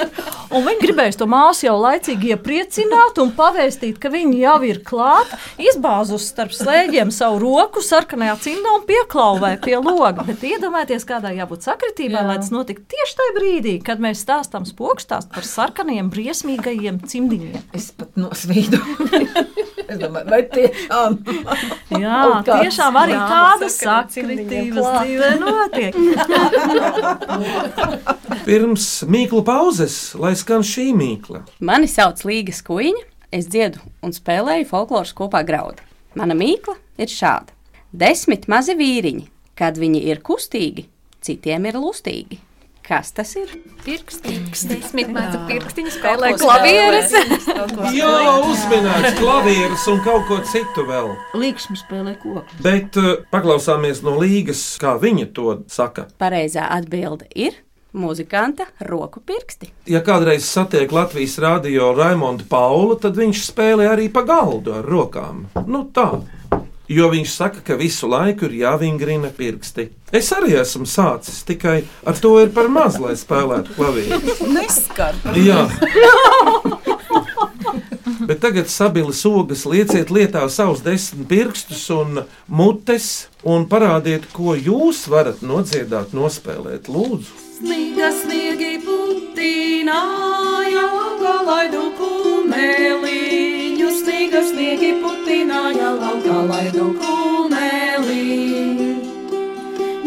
Un 0.55 0.65
viņa 0.65 0.81
gribēja 0.81 1.19
to 1.21 1.29
māsu 1.29 1.67
jau 1.67 1.77
laicīgi 1.83 2.33
iepriecināt 2.33 3.21
un 3.21 3.35
pavēstīt, 3.37 4.01
ka 4.01 4.09
viņa 4.13 4.41
jau 4.41 4.57
ir 4.71 4.81
klāta. 4.87 5.37
Izbāzus 5.61 6.31
starp 6.31 6.57
slēgiem 6.57 7.13
savu 7.13 7.43
roku 7.43 7.85
sarkanajā 7.85 8.39
cimdā 8.47 8.73
un 8.79 8.89
pieklauvē 8.89 9.53
pie 9.65 9.77
loga. 9.83 10.25
Bet 10.25 10.45
iedomājieties, 10.49 11.05
kādai 11.09 11.37
jābūt 11.43 11.69
sakritībai, 11.69 12.25
lai 12.31 12.41
tas 12.41 12.53
notiktu 12.55 12.89
tieši 12.95 13.21
tajā 13.21 13.37
brīdī, 13.37 13.79
kad 13.85 14.01
mēs 14.01 14.25
stāstām 14.25 14.65
spoku 14.69 14.94
augstās 14.95 15.27
par 15.27 15.43
sarkaniem, 15.47 16.09
briesmīgajiem 16.13 17.01
cimdiņiem. 17.11 17.63
Es 17.75 17.91
pat 17.97 18.15
nosvīdu. 18.19 18.79
es 19.91 19.99
domāju, 19.99 20.29
vai 20.31 20.43
tiešām? 20.53 21.19
Jā, 21.99 22.21
tiešām 22.47 22.99
arī 23.01 23.17
tādas 23.19 23.79
sakritības 23.83 24.87
dzīvē 25.01 25.31
notiek. 25.43 25.95
Pirms 28.47 28.87
mīklu 29.11 29.43
pauzes, 29.47 30.15
lai 30.21 30.35
skan 30.39 30.63
šī 30.67 30.93
mīkla. 30.97 31.39
Mani 31.65 31.89
sauc 31.91 32.25
Līga 32.29 32.53
Skuiņa, 32.55 33.05
es 33.35 33.45
dziedu 33.51 33.79
un 34.05 34.11
spēlēju 34.15 34.67
folkloras 34.71 35.13
kopā 35.17 35.41
graudu. 35.47 35.81
Mana 36.15 36.35
mīkla 36.39 36.75
ir 37.03 37.09
šāda: 37.11 37.51
desmit 37.91 38.47
mazi 38.53 38.75
vīriņi, 38.79 39.27
kad 39.59 39.75
viņi 39.81 40.01
ir 40.13 40.19
kustīgi, 40.23 40.83
citiem 41.25 41.67
ir 41.67 41.75
lustīgi. 41.81 42.39
Kas 42.85 43.15
tas 43.17 43.31
ir? 43.41 43.49
Pirkstiņš, 43.87 44.63
desmit 44.69 45.09
mazu 45.13 45.39
pirkstiņu 45.49 45.93
spēlē 45.95 46.35
klavieres. 46.37 47.15
Jā, 47.97 48.11
uzminēts 48.45 49.17
klavieres 49.17 49.87
un 49.89 50.03
kaut 50.05 50.27
ko 50.29 50.43
citu 50.45 50.85
vēl. 50.91 51.09
Līksmi 51.41 51.81
spēlē 51.81 52.13
koku. 52.21 52.45
Bet 52.65 52.99
uh, 53.01 53.15
paklausāmies 53.33 54.03
no 54.05 54.19
līgas, 54.21 54.61
kā 54.83 54.99
viņa 55.01 55.31
to 55.33 55.57
saka. 55.73 56.11
Pareizā 56.21 56.67
atbilde 56.77 57.31
ir 57.33 57.57
muzikanta 57.97 58.69
roku 58.85 59.25
pirksti. 59.25 59.71
Ja 59.89 60.05
kādreiz 60.05 60.45
satiek 60.45 60.93
Latvijas 60.93 61.39
radio 61.41 61.95
Raimondu 61.97 62.45
Paulu, 62.51 62.99
tad 63.01 63.17
viņš 63.17 63.47
spēlē 63.49 63.89
arī 63.95 64.11
pa 64.13 64.27
galdu 64.29 64.77
ar 64.77 64.85
rokām. 64.85 65.47
Nu 65.65 65.87
tā. 65.95 66.11
Jo 66.89 67.09
viņš 67.09 67.31
saka, 67.33 67.63
ka 67.65 67.79
visu 67.81 68.11
laiku 68.13 68.45
ir 68.45 68.59
jāvingrina 68.61 69.31
pirksti. 69.33 69.87
Es 70.13 70.29
arī 70.37 70.53
esmu 70.61 70.85
sācis, 70.85 71.41
tikai 71.49 71.79
ar 72.05 72.19
to 72.21 72.35
ir 72.43 72.53
par 72.53 72.69
maz, 72.69 72.99
lai 73.01 73.15
spēlētu 73.17 73.73
klavierus. 73.79 74.43
Neskar. 74.53 75.17
Jā. 75.33 75.65
Bet 78.29 78.41
tagad 78.45 78.69
sabilis 78.73 79.23
ogas 79.29 79.65
lieciet 79.69 80.13
lietā 80.13 80.45
savus 80.53 80.83
desmit 80.85 81.27
pirkstus 81.29 81.87
un 81.93 82.23
mutes 82.49 83.09
un 83.49 83.65
parādiet, 83.69 84.29
ko 84.37 84.55
jūs 84.57 85.05
varat 85.13 85.43
nodziedāt, 85.45 86.13
nospēlēt. 86.17 86.89
Lūdzu! 86.93 87.41
Sniega 87.59 88.11
sniegi 88.13 88.79
putināja, 88.85 90.85
laukā 90.85 91.37
laidu 91.49 91.85
kumeliņu. 91.99 93.24
Sniega 94.35 94.51
sniegi 94.51 94.89
putināja, 94.99 95.95
laukā 95.95 96.41
laidu 96.49 96.89
kumeliņu. 96.99 98.87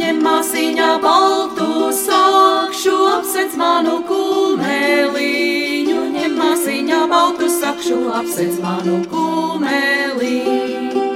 Ņem 0.01 0.19
māsīņā 0.25 0.89
baltu 0.99 1.67
sakšu, 1.95 2.95
apsec 3.13 3.55
manu 3.55 4.03
kumeliņu. 4.09 6.03
Ņem 6.17 6.35
māsīņā 6.41 6.99
baltu 7.07 7.47
sakšu, 7.55 8.01
apsec 8.19 8.59
manu 8.59 8.99
kumeliņu. 9.07 11.07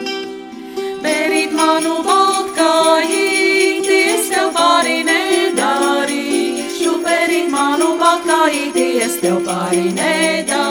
Berīt 1.04 1.52
manu 1.60 2.00
baltkājīti, 2.08 4.02
es 4.16 4.32
tev 4.32 4.56
pāri 4.56 5.04
nedarīšu. 5.12 6.96
Berīt 7.04 7.52
manu 7.52 7.98
baltkājīti, 8.00 8.92
es 9.04 9.20
tev 9.20 9.44
pāri 9.44 9.90
nedarīšu. 10.00 10.71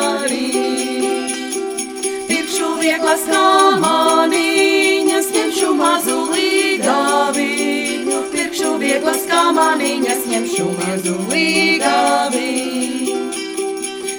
Vieglas 3.00 3.22
kamaniņas, 3.32 5.28
ņemšu 5.32 5.68
mazu 5.72 6.16
līgaviņu. 6.34 8.18
Pirkšu 8.28 8.72
vieglas 8.82 9.22
kamaniņas, 9.30 10.26
ņemšu 10.28 10.66
mazu 10.76 11.14
līgaviņu. 11.30 13.16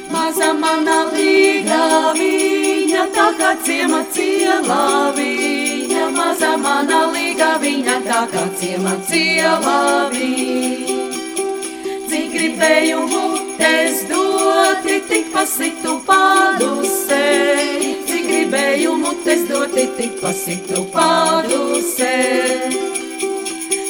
Maza 0.10 0.50
mana 0.58 0.98
līgaviņa, 1.13 3.04
tā 3.20 3.28
kā 3.38 3.52
ciema 3.62 4.02
cielaviņa. 4.17 6.10
Maza 6.17 6.58
mana 6.58 7.06
līgaviņa, 7.13 8.02
tā 8.10 8.26
kā 8.34 8.50
ciema 8.58 8.98
cielaviņa. 9.06 10.98
Cik 12.10 12.34
gribēju 12.34 13.06
mutes 13.13 14.10
doti, 14.10 14.96
tik 15.06 15.30
pasitu 15.38 16.02
padusē. 16.10 17.90
Gribēju 18.52 18.98
mutes 19.00 19.46
doti, 19.48 19.86
tik 19.96 20.18
pasitu 20.20 20.82
padusē. 20.92 22.16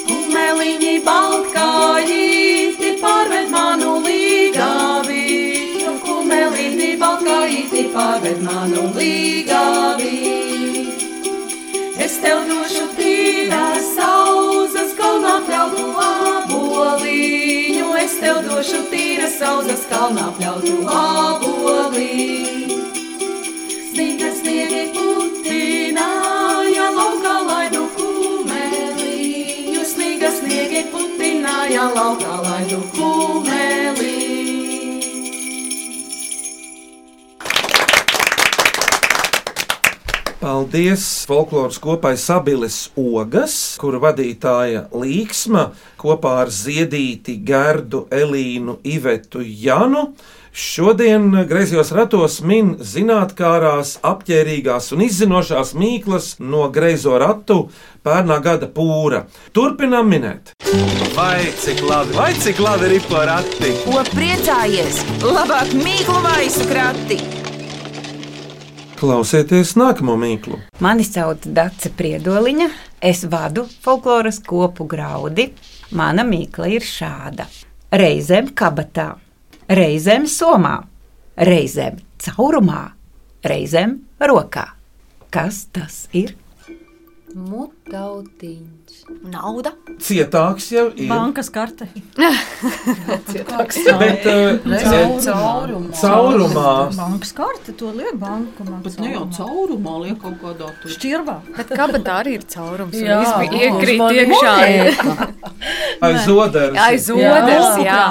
Kumeliņi 0.05 0.91
baltkājīti 1.01 2.91
pārved 3.01 3.49
manu 3.49 3.95
līgaviņu. 4.05 5.95
Kumeliņi 6.05 6.91
baltkājīti 7.01 7.87
pārved 7.95 8.45
manu 8.45 8.85
līgaviņu. 8.99 10.85
Es 11.97 12.21
tev 12.21 12.45
došu 12.53 12.85
tīrās 13.01 13.91
sauzas, 13.97 14.93
kalnā 15.01 15.39
pļautu 15.49 15.89
aboliņu. 16.05 17.89
Es 18.05 18.19
tev 18.21 18.45
došu 18.45 18.85
tīras 18.93 19.41
sauzas, 19.41 19.89
kalnā 19.89 20.29
pļautu 20.37 20.83
aboliņu. 20.85 22.60
Paldies 40.71 41.25
folkloras 41.27 41.77
kopai 41.81 42.17
Sabiles 42.17 42.91
Ogas, 42.95 43.53
kura 43.81 43.99
vadītāja 44.01 44.83
Līksma 44.93 45.67
kopā 46.01 46.31
ar 46.43 46.51
Ziedīti, 46.53 47.35
Gerdu, 47.45 48.03
Elīnu, 48.13 48.77
Ivetu, 48.87 49.41
Janu. 49.41 50.11
Šodien 50.51 51.31
griezos 51.47 51.93
ratos 51.95 52.41
min 52.43 52.73
zinātnārās, 52.83 53.93
apģērbīgās 54.03 54.89
un 54.91 55.05
izzinošās 55.05 55.71
mīklas 55.79 56.33
no 56.43 56.65
greizo 56.75 57.15
ratu 57.21 57.69
pērnā 58.03 58.41
gada 58.43 58.67
pūra. 58.67 59.21
Turpinām 59.55 60.11
minēt. 60.11 60.51
Vai 61.15 61.47
cik 61.55 61.79
labi, 61.87 62.17
vai 62.19 62.33
cik 62.35 62.59
labi 62.59 62.91
ir 62.97 63.07
porati? 63.07 63.71
Ko 63.85 64.03
priecājies? 64.11 64.99
Labāk 65.23 65.71
mīklu 65.79 66.19
maisu 66.27 66.67
krati! 66.67 67.21
Klausieties 68.99 69.77
nākamo 69.79 70.19
mīklu. 70.19 70.59
Mani 70.83 71.07
sauc 71.07 71.47
Dace 71.47 71.95
Priedoliņa, 71.95 72.67
es 72.99 73.23
vadu 73.23 73.69
folkloras 73.87 74.43
kopu 74.43 74.83
graudi. 74.83 75.47
Mana 75.95 76.27
mīkla 76.27 76.67
ir 76.75 76.83
šāda: 76.85 77.47
reizēm 77.95 78.51
kabatā, 78.51 79.13
reizēm 79.71 80.27
somā, 80.29 80.75
reizēm 81.39 82.01
caurumā, 82.21 82.83
reizēm 83.47 83.99
rokā. 84.19 84.67
Kas 85.31 85.65
tas 85.71 86.05
ir? 86.11 86.35
Mutautiņš. 87.31 88.95
Nauda. 89.31 89.71
Cietāks 90.03 90.65
jau 90.73 90.89
ir. 90.91 91.07
Bankas 91.07 91.47
karte. 91.53 91.87
Bet, 94.01 94.25
uh, 94.27 94.59
caurumā. 95.23 95.93
caurumā. 95.95 96.73
Bankas 96.97 97.31
karte 97.37 97.75
to 97.79 97.93
liek 97.95 98.17
banku. 98.19 98.65
Bet 98.83 98.99
ne 98.99 99.13
jau 99.13 99.23
caurumā, 99.37 99.95
liek 100.05 100.19
kaut 100.19 100.37
kādā 100.43 100.71
tur. 100.81 100.91
Šķirvā. 100.97 101.37
Bet 101.55 101.71
kabatā 101.71 102.19
arī 102.25 102.35
ir 102.39 102.45
caurums. 102.51 102.99
Jā, 102.99 103.21
viss 103.23 103.33
bija 103.39 103.69
iekrīt 103.69 104.03
iekšā. 104.25 104.53
Aiz 106.01 106.27
oderes. 106.35 106.79
Aiz 106.83 107.09
oderes, 107.15 107.69
jā. 107.85 108.03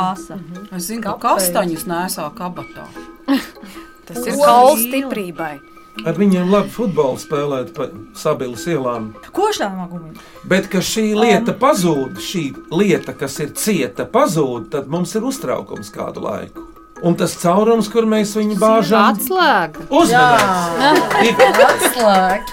Es 0.76 0.86
zinu, 0.86 1.02
ka 1.02 1.16
kastaņus 1.18 1.86
nesā 1.90 2.28
kabatā. 2.36 2.86
Tas 4.06 4.22
ir 4.26 4.38
kauls 4.38 4.84
stiprībai. 4.86 5.56
Ar 6.06 6.14
viņiem 6.16 6.48
labi 6.52 6.70
futbolu 6.72 7.18
spēlēt 7.20 7.72
pa 7.76 7.88
sabilas 8.16 8.62
ielām. 8.70 9.10
Košļāmā 9.34 9.88
gumija. 9.90 10.22
Bet, 10.48 10.68
ka 10.70 10.78
šī 10.86 11.10
lieta 11.18 11.52
pazūd, 11.58 12.20
šī 12.22 12.44
lieta, 12.72 13.12
kas 13.18 13.36
ir 13.42 13.50
cieta, 13.58 14.06
pazūd, 14.08 14.70
tad 14.72 14.88
mums 14.88 15.12
ir 15.18 15.26
uztraukums 15.26 15.90
kādu 15.92 16.22
laiku. 16.24 16.64
Un 17.02 17.16
tas 17.18 17.34
caurums, 17.40 17.88
kur 17.90 18.06
mēs 18.08 18.36
viņu 18.38 18.56
bāžam, 18.60 19.10
Atslēga. 19.10 19.86
uzmanīgs. 19.90 21.60
Atslēgt. 21.70 22.50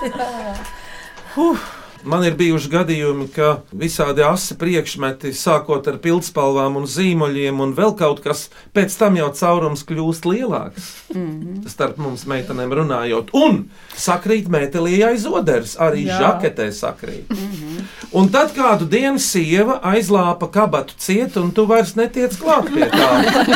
Man 2.05 2.23
ir 2.27 2.35
bijuši 2.37 2.69
gadījumi, 2.71 3.27
ka 3.33 3.47
visādi 3.75 4.23
asi 4.25 4.55
priekšmeti, 4.59 5.31
sākot 5.35 5.87
ar 5.89 5.97
pildspalvām 6.03 6.77
un 6.81 6.85
zīmoļiem, 6.89 7.61
un 7.63 7.73
vēl 7.77 7.95
kaut 7.97 8.21
kas, 8.25 8.47
pēc 8.75 8.95
tam 8.99 9.17
jau 9.19 9.29
caurums 9.39 9.83
kļūst 9.87 10.27
lielāks. 10.29 10.91
Mm 11.13 11.25
-hmm. 11.25 11.69
Starp 11.69 11.97
mums 11.97 12.25
meitenēm 12.29 12.73
runājot, 12.79 13.33
un 13.33 13.69
sakrīt 13.95 14.47
metālī 14.47 15.01
aiz 15.07 15.25
oderes, 15.25 15.77
arī 15.79 16.05
Jā. 16.07 16.19
Žaketē 16.21 16.71
sakrīt. 16.71 17.29
Mm 17.29 17.51
-hmm. 17.51 17.83
Un 18.11 18.29
tad 18.29 18.53
kādu 18.55 18.85
dienu 18.85 19.19
sieva 19.19 19.79
aizlāpa 19.83 20.51
kabatu 20.51 20.93
ciet, 20.97 21.37
un 21.37 21.51
tu 21.51 21.65
vairs 21.65 21.95
netiec 21.95 22.37
klāt 22.37 22.73
pie 22.73 22.89
tā. 22.89 23.09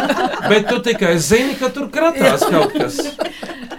Bet 0.50 0.68
tu 0.68 0.80
tikai 0.80 1.20
zini, 1.20 1.56
ka 1.56 1.70
tur 1.70 1.90
kratās 1.90 2.40
kaut 2.50 2.74
kas 2.74 2.98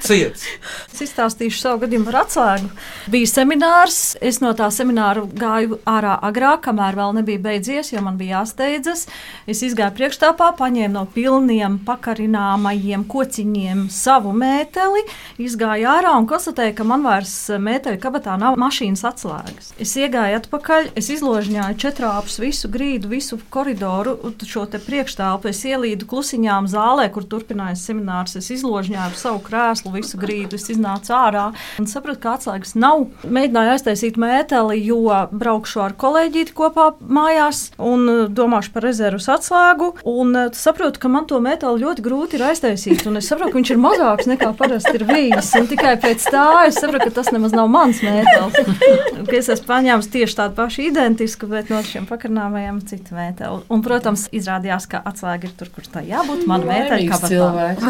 ciets. 0.03 0.47
Es 0.93 1.03
izstāstīšu 1.07 1.61
savu 1.61 1.83
gadījumu 1.85 2.09
par 2.11 2.23
atslēgu. 2.25 2.71
Bija 3.13 3.31
seminārs, 3.31 4.01
es 4.21 4.41
no 4.43 4.53
tā 4.59 4.62
semināra 4.71 5.25
gāju 5.27 5.79
ārā 5.89 6.19
agrāk, 6.29 6.63
kamēr 6.69 6.99
vēl 6.99 7.17
nebija 7.19 7.43
beidzies, 7.43 7.93
jo 7.93 8.03
man 8.05 8.19
bija 8.21 8.41
jāsteidzas. 8.43 9.07
Es 9.51 9.63
izgāju 9.67 9.97
priekšstāvā, 9.99 10.53
paņēmu 10.59 10.95
no 10.95 11.07
pilniem 11.15 11.81
pakarināmajiem 11.87 13.07
kociņiem 13.11 13.87
savu 13.91 14.35
mēteli, 14.37 15.03
izgāju 15.43 15.89
ārā 15.91 16.15
un 16.19 16.29
konstatēju, 16.31 16.77
ka 16.79 16.87
man 16.87 17.07
vairs 17.07 17.35
mēteļa 17.59 18.01
kabatā 18.03 18.37
nav 18.41 18.59
mašīnas 18.61 19.05
atslēgas. 19.09 19.73
Es 19.83 19.97
iegāju 19.99 20.39
atpakaļ, 20.43 20.93
es 20.99 21.11
izložņāju 21.17 21.81
četrāpus 21.83 22.39
visu 22.43 22.71
grīdu, 22.73 23.11
visu 23.13 23.41
koridoru, 23.53 24.19
šo 24.53 24.67
te 24.71 24.81
priekšstāvu. 24.83 25.49
Es 25.51 25.63
ielīdu 25.69 26.07
klusiņām 26.11 26.69
zālē, 26.71 27.09
kur 27.13 27.27
turpinājās 27.29 27.85
seminārs. 27.89 28.37
Es 28.39 28.51
izložņāju 28.55 29.19
savu 29.19 29.43
krēslu, 29.47 29.95
visu 29.97 30.21
grīdu, 30.21 30.59
es 30.61 30.69
iznācu 30.73 31.15
ārā 31.17 31.47
un 31.81 31.89
sapratu, 31.91 32.21
ka 32.23 32.37
atslēgas 32.37 32.75
nav. 32.79 33.07
Mēģināju 33.25 33.75
aiztaisīt 33.77 34.19
mēteli, 34.43 34.83
jo 34.85 35.29
braukšu 35.31 35.81
ar 35.83 35.93
kolēģīti 35.99 36.53
kopā 36.57 36.93
mājās 37.01 37.71
un 37.79 38.09
uh, 38.09 38.29
domāšu 38.29 38.73
par 38.75 38.83
rezerves 38.87 39.29
atslēgu. 39.31 39.93
Un 40.09 40.35
uh, 40.35 40.51
saprotu, 40.53 40.99
ka 41.01 41.09
man 41.09 41.27
to 41.31 41.39
mēteli 41.43 41.83
ļoti 41.83 42.03
grūti 42.03 42.37
ir 42.39 42.43
aiztaisīt. 42.51 43.07
Un 43.07 43.17
es 43.21 43.29
saprotu, 43.31 43.53
ka 43.53 43.59
viņš 43.61 43.71
ir 43.75 43.81
mazāks 43.83 44.27
nekā 44.31 44.53
parasti 44.59 44.97
ir 44.99 45.05
bijis. 45.07 45.53
Un 45.59 45.69
tikai 45.71 45.95
pēc 46.03 46.27
tā 46.33 46.67
es 46.67 46.81
saprotu, 46.81 47.09
ka 47.09 47.15
tas 47.21 47.33
nemaz 47.35 47.55
nav 47.55 47.71
mans. 47.71 48.03
Ka 48.03 49.37
es 49.41 49.51
esmu 49.53 49.69
paņēmis 49.71 50.11
tieši 50.13 50.39
tādu 50.41 50.59
pašu 50.59 50.87
identisku, 50.89 51.47
bet 51.51 51.71
no 51.73 51.83
šiem 51.87 52.09
pakarnāmajiem 52.11 52.83
citu 52.89 53.17
mēteli. 53.17 53.63
Un, 53.73 53.85
protams, 53.85 54.27
izrādījās, 54.35 54.89
ka 54.91 55.03
atslēga 55.07 55.51
ir 55.51 55.57
tur, 55.59 55.71
kur 55.75 55.87
tā 55.87 56.05
jābūt. 56.07 56.47
Man 56.51 56.67
Laimīgs 56.67 57.15
kabatā. 57.15 57.29
cilvēks. 57.31 57.83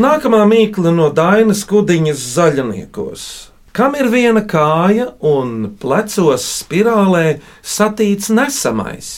Nākamā 0.00 0.44
mīkla 0.48 0.94
no 0.94 1.10
Dainas 1.14 1.64
Kudiņas 1.68 2.20
zaļniekos. 2.36 3.49
Kam 3.72 3.94
ir 3.94 4.08
viena 4.10 4.42
kāja 4.50 5.12
un 5.22 5.76
plecos 5.78 6.42
spirālē 6.60 7.38
satīts 7.62 8.30
nesamais? 8.34 9.10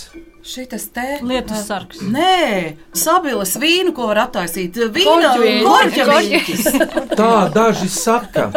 Šitas 0.42 0.88
te 0.92 1.20
Lietus 1.22 1.68
sargs. 1.68 2.00
Nē, 2.02 2.74
sabilas 2.98 3.54
vīnu, 3.62 3.94
ko 3.96 4.08
var 4.10 4.24
attaisīt. 4.26 4.76
Vīna 4.92 5.36
vīņķis. 5.38 6.66
Tā 7.14 7.30
daži 7.54 7.88
saka, 7.88 8.48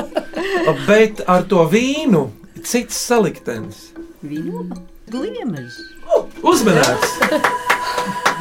bet 0.87 1.21
ar 1.29 1.45
to 1.47 1.63
vīnu 1.69 2.25
cits 2.65 2.97
saliktenis. 3.05 3.91
Gliemežs. 4.25 5.79
Uzmanīts! 6.41 7.74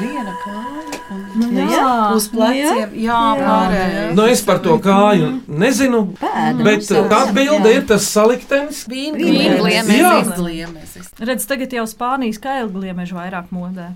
Viena 0.01 0.35
kāja 0.43 1.01
un 1.15 1.25
Nu, 1.35 1.65
jā, 1.67 2.15
uz 2.15 2.29
pleciem. 2.31 2.93
Jā, 3.05 3.21
pārējais. 3.39 4.13
Nu, 4.15 4.27
es 4.31 4.43
par 4.47 4.61
to 4.63 4.77
kāju 4.83 5.31
nezinu, 5.51 6.05
bet 6.63 6.87
tā 6.87 7.21
bilde 7.35 7.73
ir 7.75 7.87
tas 7.89 8.07
saliktenis. 8.07 8.85
Jā. 8.87 9.15
Vīngliemežs. 9.19 11.11
Redz, 11.25 11.47
tagad 11.51 11.75
jau 11.75 11.85
Spānijas 11.91 12.39
kailgliemeži 12.43 13.17
vairāk 13.17 13.51
modē. 13.55 13.91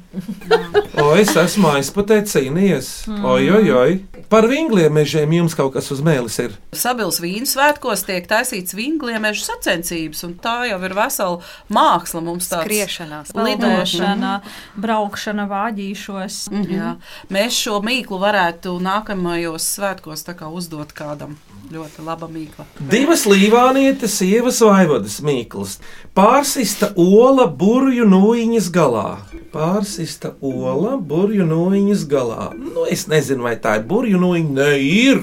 O, 0.98 1.12
es 1.18 1.30
esmu 1.38 1.70
aizputē 1.76 2.20
cīnījies. 2.26 2.90
Oi, 3.22 3.48
oi, 3.54 3.70
oi. 3.74 3.96
Par 4.30 4.48
vingliem 4.50 4.92
mežiem 4.98 5.32
jums 5.38 5.54
kaut 5.58 5.72
kas 5.76 5.90
uz 5.94 6.02
mēlis 6.04 6.38
ir. 6.42 6.54
Sabils 6.76 7.20
vīnu 7.22 7.48
svētkos 7.48 8.04
tiek 8.08 8.26
taisīts 8.30 8.74
vīngliemežu 8.76 9.46
sacensības, 9.46 10.24
un 10.26 10.34
tā 10.42 10.56
jau 10.72 10.80
ir 10.84 10.94
vesela 10.98 11.38
māksla 11.74 12.22
mums 12.24 12.50
tāds. 12.50 12.66
Skriešanās. 12.66 13.34
Lidošana, 13.38 14.34
braukšana 14.78 15.46
vāģīšos. 15.88 16.48
Jā. 16.68 16.96
Mēs 17.30 17.56
šo 17.56 17.80
mīklu 17.82 18.18
varētu 18.20 18.78
nākamajos 18.80 19.62
svētkos 19.76 20.24
uzdot 20.52 20.92
kādam. 20.92 21.36
Ļoti 21.68 22.00
laba 22.02 22.28
mīkla. 22.28 22.64
Divas 22.80 23.26
līvānietes, 23.26 24.18
sievas 24.22 24.60
vaivodas 24.60 25.20
mīklas. 25.20 25.78
Pārsista 26.14 26.94
ola 26.96 27.46
burbuļu 27.46 28.06
nūjiņas 28.08 28.70
galā. 28.72 29.18
Pārsista 29.52 30.32
ola 30.40 30.96
burbuļu 30.96 31.44
nūjiņas 31.44 32.06
galā. 32.08 32.54
Nu, 32.56 32.86
es 32.88 33.06
nezinu, 33.06 33.44
vai 33.44 33.58
tā 33.60 33.76
ir 33.76 33.84
burbuļu 33.84 34.22
nūjiņa. 34.22 34.54
Nē, 34.56 34.70
ir. 34.80 35.20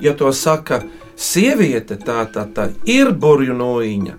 Ja 0.00 0.14
to 0.14 0.30
saka 0.30 0.84
sieviete, 1.16 1.98
tā, 1.98 2.22
tā, 2.30 2.46
tā 2.46 2.70
ir 2.86 3.10
burbuļu 3.10 3.58
nūjiņa. 3.58 4.14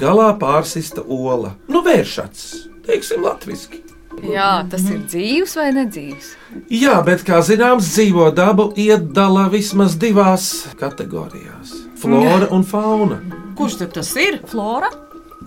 Galā 0.00 0.32
pārsista 0.40 1.04
ola. 1.04 1.58
Nu, 1.68 1.84
vēršats, 1.84 2.48
teiksim, 2.88 3.24
latviešu. 3.24 3.87
Jā, 4.26 4.64
tas 4.70 4.84
ir 4.90 4.98
dzīves 5.06 5.56
vai 5.58 5.68
nedzīves? 5.76 6.30
Jā, 6.72 6.98
bet, 7.06 7.24
kā 7.26 7.40
zināms, 7.44 7.90
dzīvo 7.94 8.30
dabu 8.34 8.72
iedala 8.76 9.48
vismaz 9.52 9.96
divās 10.00 10.66
kategorijās- 10.80 11.74
flora 12.02 12.48
un 12.50 12.64
fauna. 12.64 13.20
Kurš 13.58 13.78
tad 13.82 13.92
tas 13.98 14.16
ir? 14.16 14.40
Flora. 14.46 14.90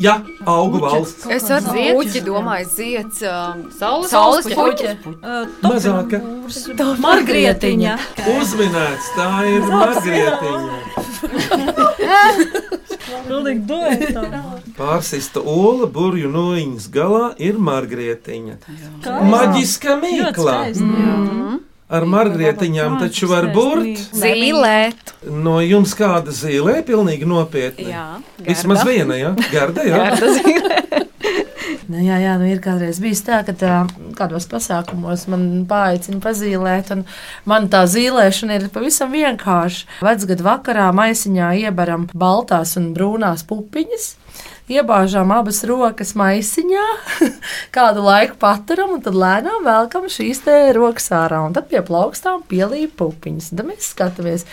Jā, 0.01 0.21
augu 0.47 0.79
valsts. 0.79 1.25
Es 1.29 1.49
ar 1.51 1.61
puķi 1.61 2.21
domāju, 2.25 2.65
zieds, 2.71 3.21
um, 3.27 3.69
saules, 3.77 4.09
Saules 4.09 4.45
puķe. 4.47 4.97
Uh, 5.21 5.45
Mazāka. 5.61 6.21
Margrietiņa. 7.03 7.97
Uzminēts, 8.39 9.11
tā 9.17 9.29
ir 9.51 9.61
margrietiņa. 9.69 10.77
Pilnīgi 13.27 13.65
duetā. 13.69 14.23
Pārsista 14.77 15.41
ola 15.43 15.87
burbuļu 15.87 16.31
nūjiņas 16.31 16.87
galā 16.93 17.25
ir 17.41 17.59
margrietiņa. 17.61 18.57
Maģiska 19.31 19.97
mīkla. 20.01 20.57
jā. 20.77 21.59
Ar 21.91 22.05
margrietiņām 22.07 22.93
taču 23.01 23.27
var 23.27 23.49
būt. 23.51 24.05
Zīlēt. 24.15 25.11
No 25.27 25.57
jums 25.59 25.91
kāda 25.99 26.31
zīlē, 26.31 26.77
pilnīgi 26.87 27.27
nopietni. 27.27 27.89
Jā, 27.91 28.05
Vismaz 28.39 28.85
garda. 28.85 28.91
viena, 28.91 29.17
jā, 29.19 29.33
garda, 29.51 29.83
jā. 29.83 29.99
Garda 29.99 31.09
zīlē. 31.91 31.97
Nu, 31.97 32.05
jā, 32.05 32.19
jā, 32.19 32.37
nu 32.39 32.47
ir 32.47 32.61
kādreiz 32.61 32.99
bijis 33.01 33.23
tā, 33.23 33.43
ka 33.45 33.53
tā, 33.53 33.87
kādos 34.15 34.47
pasākumos 34.47 35.27
man 35.27 35.65
paaicina 35.67 36.21
pazīmēt, 36.21 36.91
un 36.91 37.05
man 37.45 37.69
tā 37.69 37.85
zīmēšana 37.85 38.59
ir 38.59 38.69
pavisam 38.69 39.11
vienkārša. 39.11 40.01
Vecgadu 40.01 40.43
vakarā 40.43 40.91
maisiņā 40.93 41.53
iebaram 41.65 42.09
baltās 42.13 42.77
un 42.77 42.93
brūnās 42.93 43.43
pupiņas. 43.47 44.15
Iebāžām 44.71 45.31
abas 45.35 45.57
rokas 45.67 46.13
maisiņā, 46.15 46.83
kādu 47.75 48.03
laiku 48.05 48.37
paturam, 48.39 48.93
un 48.95 49.01
tad 49.03 49.17
lēnām 49.19 49.65
velkam 49.65 50.05
šīs 50.11 50.45
rokas 50.77 51.09
ārā. 51.17 51.41
Un 51.43 51.55
tad 51.57 51.67
pie 51.71 51.81
plaukstām 51.83 52.45
pielīp 52.47 52.93
pupiņas. 53.01 53.49
Tad 53.51 53.67
mēs 53.67 53.89
skatāmies, 53.91 54.45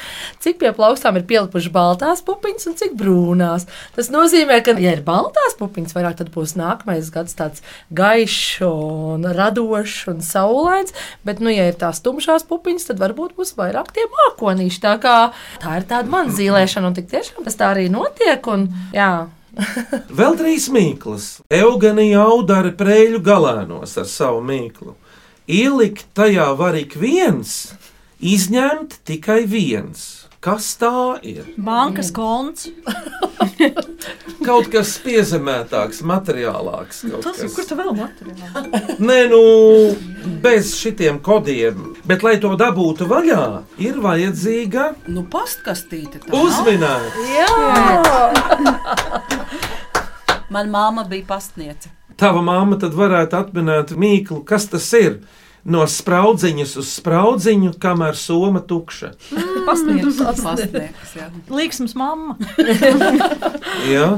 cik 0.42 0.58
pie 0.62 0.72
plaukstām 0.74 1.20
ir 1.20 1.26
pielikuši 1.28 1.70
baltās 1.74 2.24
pupiņas 2.26 2.70
un 2.70 2.76
cik 2.80 2.98
brūnās. 2.98 3.68
Tas 3.94 4.10
nozīmē, 4.14 4.58
ka, 4.66 4.74
ja 4.82 4.96
ir 4.96 5.04
baltās 5.06 5.54
pupiņas 5.60 5.94
vairāk, 5.94 6.18
tad 6.22 6.32
būs 6.34 6.56
nākamais 6.58 7.12
gads 7.14 7.38
tāds 7.38 7.62
gaišs 7.94 8.64
un 8.66 9.28
radošs 9.38 10.10
un 10.10 10.22
saulains. 10.24 10.96
Bet, 11.22 11.44
nu, 11.44 11.54
ja 11.54 11.70
ir 11.70 11.78
tās 11.78 12.02
tumšās 12.02 12.48
pupiņas, 12.50 12.90
tad 12.90 13.02
varbūt 13.04 13.38
būs 13.38 13.54
vairāk 13.60 13.94
tie 13.94 14.08
mākonīši. 14.18 14.82
Tā, 14.82 14.98
kā, 15.04 15.18
tā 15.62 15.78
ir 15.78 15.90
tāda 15.90 16.10
man 16.10 16.34
zīmēšana, 16.34 16.90
un 16.90 16.98
tik 16.98 17.12
tiešām 17.12 17.46
tas 17.46 17.60
tā 17.60 17.74
arī 17.76 17.86
notiek. 17.92 18.42
Un, 18.50 18.70
jā, 18.96 19.28
Vēl 20.14 20.36
trīs 20.38 20.68
mīklas. 20.70 21.24
Eugenija 21.50 22.22
audara 22.30 22.70
prēļu 22.78 23.18
galēnos 23.26 23.96
ar 23.98 24.06
savu 24.10 24.40
mīklu. 24.46 24.94
Ielikt 25.48 26.06
tajā 26.14 26.50
var 26.58 26.76
ik 26.78 26.94
viens, 27.00 27.72
izņemt 28.20 29.00
tikai 29.08 29.42
viens. 29.48 30.06
Kas 30.38 30.76
tā 30.78 31.18
ir? 31.26 31.42
Bankas 31.58 32.12
konts. 32.14 32.68
Kaut 34.46 34.68
kas 34.70 34.92
piezemētāks, 35.02 35.98
materiālāks. 36.06 37.00
kaut 37.10 37.24
Tas 37.26 37.40
ir 37.42 37.48
kas. 37.48 37.56
kur 37.56 37.64
tu 37.66 37.74
vēl 37.78 37.90
materiāli? 37.98 38.94
Nē, 39.02 39.16
nu, 39.32 39.40
bez 40.44 40.70
šitiem 40.78 41.18
kodiem. 41.26 41.96
Bet, 42.06 42.22
lai 42.22 42.36
to 42.42 42.52
dabūtu 42.60 43.08
vaļā, 43.10 43.42
ir 43.82 43.98
vajadzīga 44.04 44.92
Nu, 45.10 45.26
pastkastīte. 45.32 46.22
tā. 46.22 46.30
uzmanība. 46.38 47.10
Man 50.50 50.70
māma 50.72 51.04
bija 51.08 51.26
pastniece. 51.28 51.90
Tava 52.18 52.40
mamma 52.42 52.78
tad 52.80 52.96
varētu 52.96 53.36
atminēt 53.38 53.92
mīklu, 53.98 54.40
kas 54.48 54.66
tas 54.72 54.86
ir. 54.96 55.20
No 55.68 55.82
spraudziņas 55.90 56.72
uz 56.80 56.90
spraudziņu, 56.96 57.74
kamēr 57.82 58.16
soma 58.16 58.62
tukša. 58.64 59.12
Pasniedz. 59.66 60.22
Pastnieks, 60.40 61.14
jā. 61.18 61.28
Līksms 61.52 61.96
mamma. 61.98 62.38
Ja? 63.92 64.16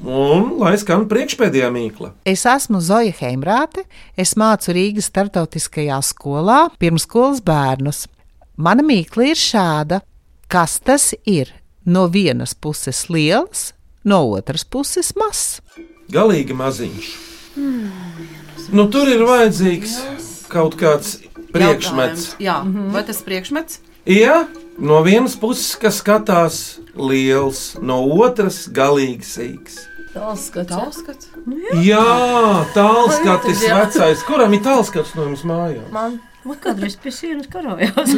Un 0.00 0.54
lai 0.56 0.76
skan 0.80 1.04
priekšpēdējā 1.10 1.68
mīkla. 1.74 2.14
Es 2.28 2.46
esmu 2.48 2.80
Zoja 2.80 3.12
Heimrāte, 3.18 3.84
es 4.16 4.32
mācu 4.40 4.72
Rīgas 4.72 5.10
starptautiskajā 5.10 5.98
skolā 6.04 6.62
pirmskolas 6.80 7.42
bērnus. 7.44 8.06
Mana 8.56 8.84
mīkla 8.84 9.28
ir 9.32 9.40
šāda: 9.40 10.00
kas 10.48 10.78
tas 10.80 11.12
ir? 11.28 11.52
No 11.84 12.06
vienas 12.12 12.54
puses 12.54 13.06
liels, 13.12 13.70
no 14.04 14.22
otras 14.36 14.64
puses 14.64 15.12
mazs. 15.18 15.60
Galīgi 16.10 16.56
maziņš. 16.56 17.10
Nu, 18.70 18.86
tur 18.90 19.10
ir 19.10 19.22
vajadzīgs 19.26 19.98
kaut 20.50 20.76
kāds 20.78 21.18
priekšmets. 21.54 22.34
Jautājums. 22.38 22.42
Jā, 22.42 22.58
vai 22.94 23.04
tas 23.06 23.22
priekšmets? 23.26 23.80
Ja 24.10 24.44
no 24.80 25.02
vienas 25.04 25.36
puses, 25.38 25.74
kas 25.78 26.00
skatās 26.00 26.60
liels, 26.96 27.74
no 27.82 28.00
otras 28.24 28.64
galīgi 28.72 29.26
sīgs. 29.26 29.78
Tālskats. 30.10 30.72
Tālskats. 30.72 31.28
Jā, 31.84 32.02
tālskatis 32.74 33.60
Vai, 33.60 33.68
tad 33.68 33.68
jā. 33.68 33.76
vecais. 33.84 34.24
Kuram 34.26 34.56
ir 34.56 34.64
tālskats 34.64 35.14
no 35.14 35.28
jums 35.28 35.44
mājās? 35.46 35.86
Man 35.94 36.16
Man 36.40 36.56
kādreiz 36.56 36.94
pie 36.96 37.10
sienas 37.12 37.48
karojās. 37.52 38.14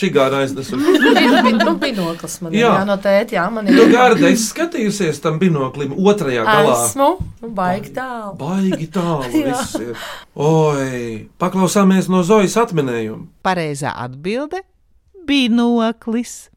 Čigāra 0.00 0.38
aiznesuši. 0.40 0.92
ir 1.20 1.74
binoklis 1.82 2.38
man 2.40 2.54
ir. 2.54 2.62
Jā. 2.62 2.70
Jā, 2.78 2.84
no 2.88 2.96
tēta, 3.04 3.36
jā, 3.36 3.44
man 3.52 3.68
ir. 3.68 3.76
Tu 3.76 3.84
garda 3.92 4.30
esi 4.30 4.46
skatījusies 4.48 5.20
tam 5.20 5.36
binoklim 5.42 5.92
otrajā 5.92 6.46
galā. 6.48 6.78
Esmu, 6.86 7.08
nu, 7.42 7.50
baigi 7.58 7.92
tālu. 7.98 8.32
Baigi 8.40 8.88
tālu 8.94 9.28
Jā. 9.42 9.52
viss 9.52 9.76
ir. 9.82 10.06
Oi, 10.48 11.28
paklausāmies 11.42 12.08
no 12.08 12.22
Zojas 12.24 12.56
atminējuma. 12.64 13.26
Pareizā 13.44 13.92
atbilde- 14.00 14.62
binoklis. 15.28 16.48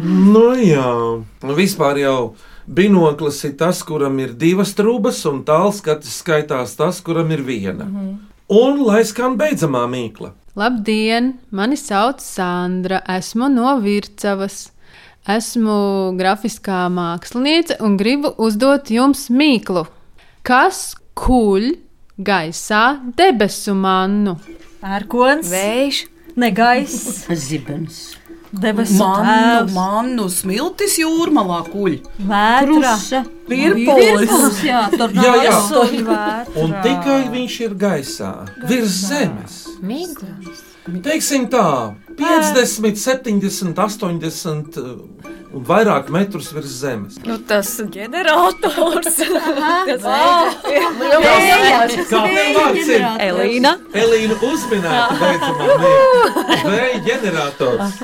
Nu 0.00 0.46
jā, 0.58 0.88
nu, 1.44 1.54
vispār 1.56 2.00
jau 2.02 2.34
binoklis 2.66 3.38
ir 3.46 3.54
tas, 3.60 3.80
kuram 3.86 4.18
ir 4.22 4.34
divas 4.38 4.74
trūkas, 4.78 5.22
un 5.30 5.42
tālskatis 5.46 6.18
skaitās 6.22 6.74
tas, 6.78 7.00
kuram 7.04 7.30
ir 7.34 7.42
viena. 7.46 7.86
Un 8.50 8.80
lai 8.82 9.04
skan 9.06 9.36
beidzamā 9.38 9.84
mīkla. 9.86 10.32
Labdien! 10.58 11.36
Mani 11.54 11.76
sauc 11.78 12.18
Sandra, 12.18 12.98
esmu 13.06 13.46
no 13.46 13.76
Vircavas. 13.78 14.72
Esmu 15.30 15.76
grafiskā 16.18 16.80
māksliniece 16.90 17.76
un 17.86 17.94
gribu 18.00 18.32
uzdot 18.42 18.90
jums 18.90 19.28
mīklu. 19.30 19.84
Kas 20.42 20.96
kuļ 21.14 21.68
gaisā 22.18 22.84
debesu 23.14 23.76
mannu? 23.78 24.34
Pērkons, 24.82 25.46
vējš, 25.52 26.00
negaiss, 26.34 27.20
zibens. 27.46 28.02
Debesu 28.50 28.98
Mannu, 28.98 29.70
mannu 29.74 30.24
smiltis 30.32 30.96
jūrmalā 30.98 31.60
kuļ. 31.70 32.00
Virpulis. 32.18 33.04
Virpulis. 33.50 34.62
Jā, 34.66 34.88
tur 34.90 35.14
Jā, 35.14 35.34
jā. 35.44 35.54
Un 36.62 36.74
tikai 36.82 37.20
viņš 37.30 37.60
ir 37.68 37.76
gaisā, 37.78 38.32
virs 38.66 38.96
zemes. 39.06 39.60
mīkls. 39.86 40.66
Teiksim 41.04 41.46
tā, 41.52 41.94
50, 42.20 42.96
70, 43.00 43.78
80 43.78 44.80
uh, 44.80 45.30
un 45.50 45.64
vairāk 45.66 46.10
metrus 46.14 46.50
virs 46.54 46.74
zemes. 46.82 47.16
Nu, 47.26 47.38
tas 47.46 47.70
ģenerators. 47.90 49.16
tas 49.84 50.04
Kā 52.10 52.20
tev 52.26 52.52
vārds 52.56 52.90
ir? 52.90 53.04
Elīna. 53.26 53.72
Elīna 53.96 54.36
uzminēta 54.46 55.16
beidzamā. 55.20 55.66
Vēja 56.66 57.00
ģenerators. 57.08 57.98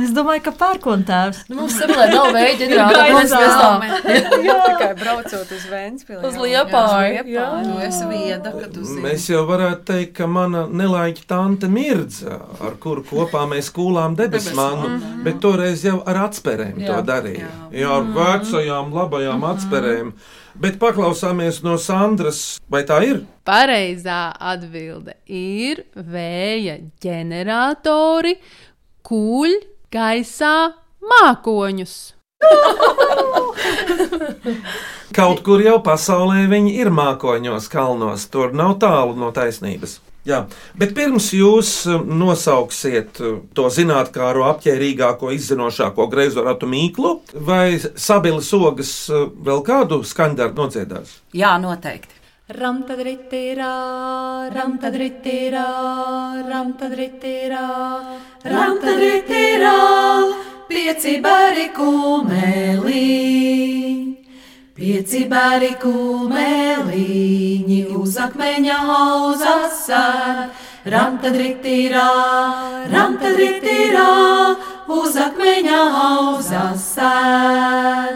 Es 0.00 0.12
domāju, 0.16 0.42
ka 0.46 0.52
pērkona 0.58 1.04
tēvs. 1.08 1.42
Nu, 1.50 1.60
mums 1.60 1.76
semlē 1.78 2.08
nav 2.12 2.30
veida 2.34 2.64
ģenerātors, 2.72 3.14
mēs 3.18 3.32
tā- 3.60 3.78
tikai 4.68 4.90
braucot 4.98 5.54
uz 5.58 5.66
Vēnspili. 5.68 6.20
Uz 6.24 6.38
Liepāju, 6.40 7.24
jā. 7.34 7.46
Tu 7.66 7.74
esi 7.86 8.04
vieda, 8.10 8.54
ka 8.54 8.70
tu 8.72 8.80
zini. 8.86 9.02
Mēs 9.04 9.28
jau 9.30 9.44
varētu 9.48 9.84
teikt, 9.92 10.14
ka 10.18 10.28
mana 10.30 10.64
nelaiķa 10.70 11.26
tante 11.30 11.70
mirdza, 11.72 12.38
ar 12.64 12.78
kuru 12.82 13.02
kopā 13.06 13.17
mēs 13.26 13.70
kūlām 13.74 14.16
debesu 14.16 14.54
manu, 14.54 14.98
bet 15.24 15.40
toreiz 15.40 15.84
jau 15.84 16.02
ar 16.06 16.16
atspērēm 16.28 16.76
to 16.80 16.92
Jā. 16.92 17.02
darīja. 17.02 17.48
Jā, 17.72 17.88
ar 17.98 18.04
vecajām, 18.14 18.92
labajām 18.94 19.44
atspērēm. 19.44 20.12
Bet 20.58 20.78
paklausāmies 20.78 21.62
no 21.62 21.76
Sandras, 21.78 22.58
vai 22.68 22.82
tā 22.82 22.98
ir? 23.06 23.22
Pareizā 23.46 24.32
atbilde 24.40 25.14
ir 25.26 25.84
vēja 25.94 26.78
ģeneratori, 27.02 28.34
kuļ 29.06 29.58
gaisā 29.94 30.72
mākoņus. 31.02 31.94
Kaut 35.18 35.40
kur 35.46 35.62
jau 35.62 35.78
pasaulē 35.82 36.44
viņi 36.50 36.76
ir 36.78 36.90
mākoņos, 36.94 37.70
kalnos, 37.72 38.26
tur 38.30 38.52
nav 38.54 38.76
tālu 38.82 39.16
no 39.18 39.30
taisnības. 39.34 39.98
Jā, 40.26 40.42
bet 40.76 40.92
pirms 40.96 41.30
jūs 41.32 41.70
um, 41.88 42.02
nosauksiet 42.20 43.20
uh, 43.22 43.38
to 43.56 43.68
zinātnāko, 43.72 44.44
apģērbīgāko, 44.50 45.30
izzinošāko 45.36 46.08
greizo 46.12 46.44
ratu 46.44 46.68
mīklu, 46.68 47.14
vai 47.46 47.78
sabilis 47.78 48.50
ogas 48.56 48.92
uh, 49.12 49.28
vēl 49.30 49.62
kādu 49.64 50.02
skaņdarbu 50.04 50.64
nodziedās? 50.64 51.20
Jā, 51.38 51.54
noteikti. 51.62 52.16
Ramtadritirā, 52.48 53.72
ramtadritirā, 54.54 55.64
ramtadritirā, 56.48 57.64
ramtadritirā, 58.48 59.74
pieci 60.70 61.18
bari 61.24 61.68
kumeli, 61.76 63.04
pieci 64.78 65.24
bari 65.26 65.72
kumeliņi 65.82 67.78
uz 67.98 68.14
akmeņa 68.22 68.76
hauzas 68.86 69.80
sēd. 69.88 70.52
Ramtadritirā, 70.88 72.04
ramtadritirā, 72.92 74.12
uz 74.94 75.16
akmeņa 75.18 75.80
hauzas 75.96 76.84
sēd. 76.94 78.14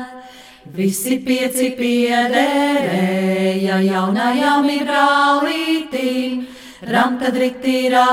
Visi 0.72 1.18
pieci 1.26 1.74
piederēja 1.76 3.76
jaunajam 3.82 4.70
brālītim, 4.86 6.46
ramtadritirā, 6.94 8.08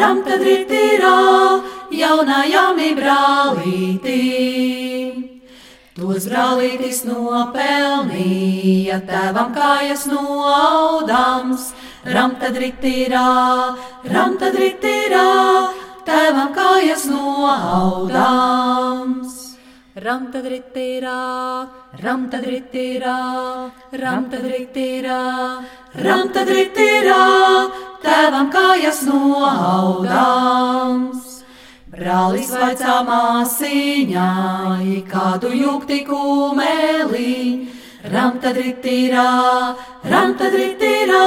ramtadritirā, 0.00 1.16
jaunajām 2.00 2.78
brālītīm. 2.98 4.68
Tos 5.98 6.28
brālītis 6.30 7.00
nopelnīja 7.02 9.00
tēvam 9.08 9.48
kājas 9.50 10.04
noaudams, 10.06 11.74
ramtadritirā, 12.06 13.22
ramtadritirā, 14.06 15.24
tēvam 16.06 16.52
kājas 16.54 17.02
noaudams. 17.10 18.78
Ramtadritirā, 19.98 21.16
ramtadritirā, 22.04 23.16
ramtadritirā, 24.04 25.18
ramtadritirā, 26.06 27.18
tēvam 28.06 28.54
kājas 28.54 29.02
noaudams. 29.10 30.58
Brālis 31.88 32.50
vaicā 32.52 32.98
māsīņai, 33.06 34.96
kādu 35.08 35.54
jūgti 35.56 36.02
kūmēlī, 36.04 37.30
ramtadritirā, 38.12 39.24
ramtadritirā, 40.12 41.22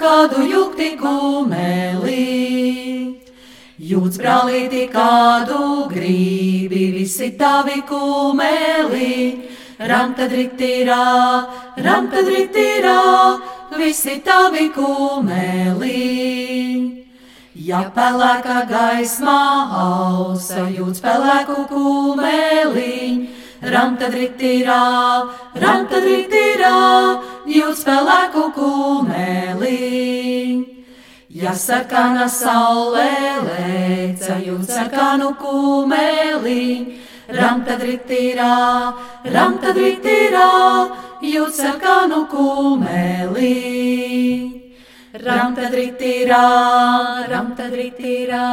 kādu 0.00 0.48
jūgti 0.50 0.90
kūmēlī. 0.98 2.26
Jūtas 3.78 4.18
brālīti, 4.24 4.82
kādu 4.90 5.86
gribi, 5.94 6.84
visi 6.98 7.30
tavi 7.38 7.78
kūmēlī, 7.86 9.14
ramtadritirā, 9.86 11.02
ramtadritirā, 11.86 13.00
visi 13.78 14.18
tavi 14.26 14.72
kūmēlī. 14.74 17.05
Ja 17.56 17.86
pelēkā 17.88 18.66
gaismā 18.68 19.40
ausa 19.80 20.66
jūtas 20.68 21.00
pelēku 21.00 21.62
kūmēliņ, 21.70 23.22
ramtadritirā, 23.72 24.80
ramtadritirā, 25.62 26.72
jūtas 27.48 27.80
pelēku 27.86 28.42
kūmēliņ. 28.58 30.58
Ja 31.36 31.54
sarkana 31.56 32.26
saulē 32.28 33.40
lēca, 33.46 34.36
jūtas 34.44 34.76
sarkanu 34.76 35.32
kūmēliņ, 35.40 36.84
ramtadritirā, 37.40 38.52
ramtadritirā, 39.32 40.52
jūtas 41.24 41.64
sarkanu 41.64 42.20
kūmēliņ. 45.16 45.24
Ramtadritirā, 45.24 46.44
ramtadritirā, 47.30 48.44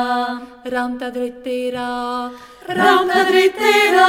ramtadritirā, 0.66 1.90
ramtadritirā, 2.70 4.08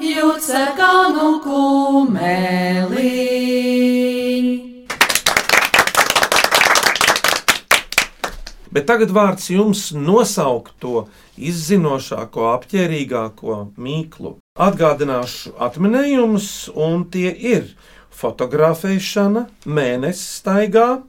jūt 0.00 0.40
sarkanu 0.42 1.40
kumeli. 1.44 3.12
Bet 8.74 8.88
tagad 8.90 9.12
vārds 9.14 9.52
jums 9.54 9.92
nosaukt 9.94 10.74
to 10.82 11.06
izzinošāko, 11.38 12.50
apģērbīgāko 12.56 13.70
mīklu. 13.78 14.40
Atgādināšu 14.58 15.54
atminējumus, 15.62 16.70
un 16.74 17.06
tie 17.06 17.30
ir 17.30 17.70
fotografēšana, 18.10 19.46
mēnesis 19.66 20.40
staigā, 20.40 21.04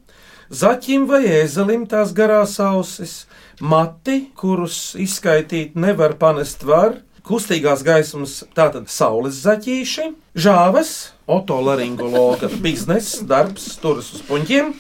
zaķim 0.50 1.08
vai 1.10 1.24
ēzelim 1.42 1.86
tās 1.90 2.14
garās 2.16 2.60
ausis, 2.64 3.26
mati, 3.60 4.32
kurus 4.38 4.96
izskaitīt 5.00 5.76
nevar 5.80 6.18
panest 6.22 6.64
var, 6.68 7.00
kustīgās 7.26 7.84
gaismas, 7.86 8.44
tātad 8.58 8.90
saules 8.92 9.42
zaķīši, 9.46 10.10
žāves, 10.38 10.96
otolaringologa 11.26 12.52
biznesa, 12.66 13.26
darbs, 13.26 13.76
turas 13.82 14.12
uz 14.14 14.26
puņķiem, 14.30 14.74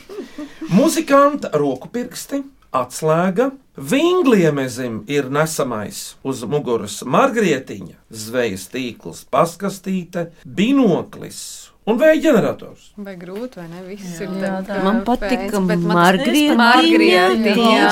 muzikanta 0.74 1.54
roku 1.58 1.90
pirksti, 1.94 2.44
atslēga, 2.76 3.52
vingliemezim 3.76 5.02
ir 5.12 5.30
nesamais 5.34 6.16
uz 6.24 6.44
muguras 6.48 7.02
margrietiņa, 7.08 7.98
zvejas 8.12 8.68
tīkls, 8.72 9.26
paskastīte, 9.32 10.30
binoklis 10.46 11.65
un 11.86 12.00
vēja 12.02 12.18
ģenerators. 12.24 12.88
Vai 13.06 13.14
grūti, 13.20 13.60
vai 13.60 13.68
ne? 13.70 13.82
Viss 13.86 14.16
Jā, 14.18 14.26
ir 14.26 14.30
jā, 14.42 14.54
tā, 14.66 14.78
man 14.86 14.98
patika 15.06 15.60
margrietiņa. 15.62 17.90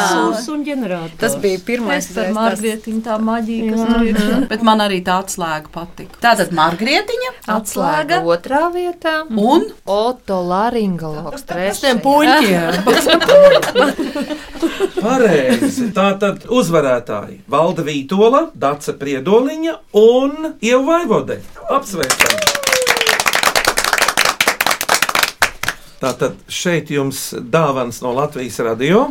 Tas 1.22 1.34
bija 1.44 1.60
pirmais 1.66 2.06
par 2.16 2.28
margrietiņu 2.38 3.02
tā 3.06 3.16
maģija, 3.22 3.64
kas 3.70 3.82
tur 3.92 4.02
ir. 4.08 4.16
Mhm. 4.18 4.48
Bet 4.50 4.62
man 4.66 4.78
arī 4.86 5.00
tā 5.06 5.14
atslēga 5.24 5.68
patika. 5.74 6.14
Tātad 6.24 6.50
margrietiņa, 6.58 7.30
Atslēga 7.54 8.18
otrā 8.24 8.64
vietā 8.74 9.16
un 9.30 9.62
otolaringologs 9.86 11.44
trešajā. 11.50 12.02
Pareizi. 15.04 15.92
Tā 15.96 16.08
tad 16.22 16.38
uzvarētāji 16.48 17.36
Valda 17.52 17.82
Vītola, 17.86 18.42
Dace 18.56 18.94
Priedoliņa 18.98 19.74
un 20.00 20.32
Ieva 20.64 20.84
Vaivode. 20.94 21.36
Apsveicam! 21.70 22.53
Tātad 26.04 26.36
šeit 26.52 26.92
jums 26.92 27.30
dāvāns 27.32 28.02
no 28.04 28.12
Latvijas 28.18 28.60
radio. 28.66 29.06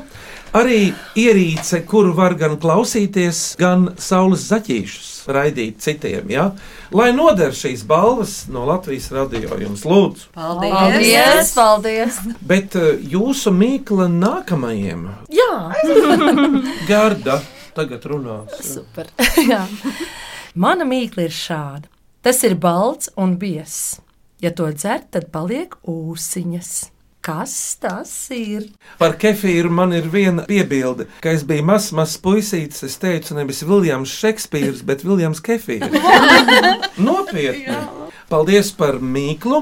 Arī 0.52 0.90
ierīce, 1.16 1.78
kuru 1.88 2.12
var 2.12 2.34
gan 2.36 2.58
klausīties, 2.60 3.54
gan 3.56 3.86
saules 3.96 4.44
zaķīšus 4.50 5.08
raidīt 5.32 5.80
citiem. 5.80 6.28
Ja? 6.28 6.50
Lai 6.92 7.08
noder 7.16 7.56
šīs 7.56 7.86
balvas 7.88 8.34
no 8.52 8.66
Latvijas 8.68 9.08
radio, 9.16 9.56
jums 9.62 9.86
lūdzu. 9.88 10.28
Paldies! 10.36 11.54
Paldies! 11.56 12.20
Bet 12.44 12.76
eh, 12.76 13.00
jūsu 13.14 13.54
mīkla 13.56 14.10
nākamajam 14.12 15.08
Jā! 15.32 15.56
Garda 16.90 17.40
tagad 17.72 18.04
runās. 18.12 18.60
Super. 18.60 19.08
Jā. 19.52 19.64
Mana 20.52 20.84
mīkla 20.84 21.30
ir 21.30 21.32
šāda. 21.32 21.88
Tas 22.22 22.44
ir 22.44 22.60
balts 22.60 23.08
un 23.16 23.38
biezs. 23.40 24.02
Ja 24.42 24.50
to 24.50 24.66
dzer, 24.74 25.04
tad 25.14 25.28
paliek 25.30 25.76
ūsiņas. 25.86 26.72
Kas 27.22 27.54
tas 27.78 28.10
ir? 28.34 28.64
Par 28.98 29.12
kefīru 29.14 29.70
man 29.70 29.92
ir 29.94 30.08
viena 30.10 30.42
piebilde, 30.48 31.06
ka 31.22 31.30
es 31.30 31.44
biju 31.46 31.62
mazs, 31.68 31.92
mazs 31.94 32.16
puisītis. 32.18 32.82
Es 32.88 32.96
teicu, 32.98 33.36
nevis 33.38 33.62
Viljams 33.62 34.10
Šekspīrs, 34.10 34.80
bet 34.88 35.04
Viljams 35.06 35.38
Kefīrs. 35.46 35.94
Nopietni! 37.06 37.76
Paldies 38.32 38.72
par 38.74 38.98
mīklu. 38.98 39.60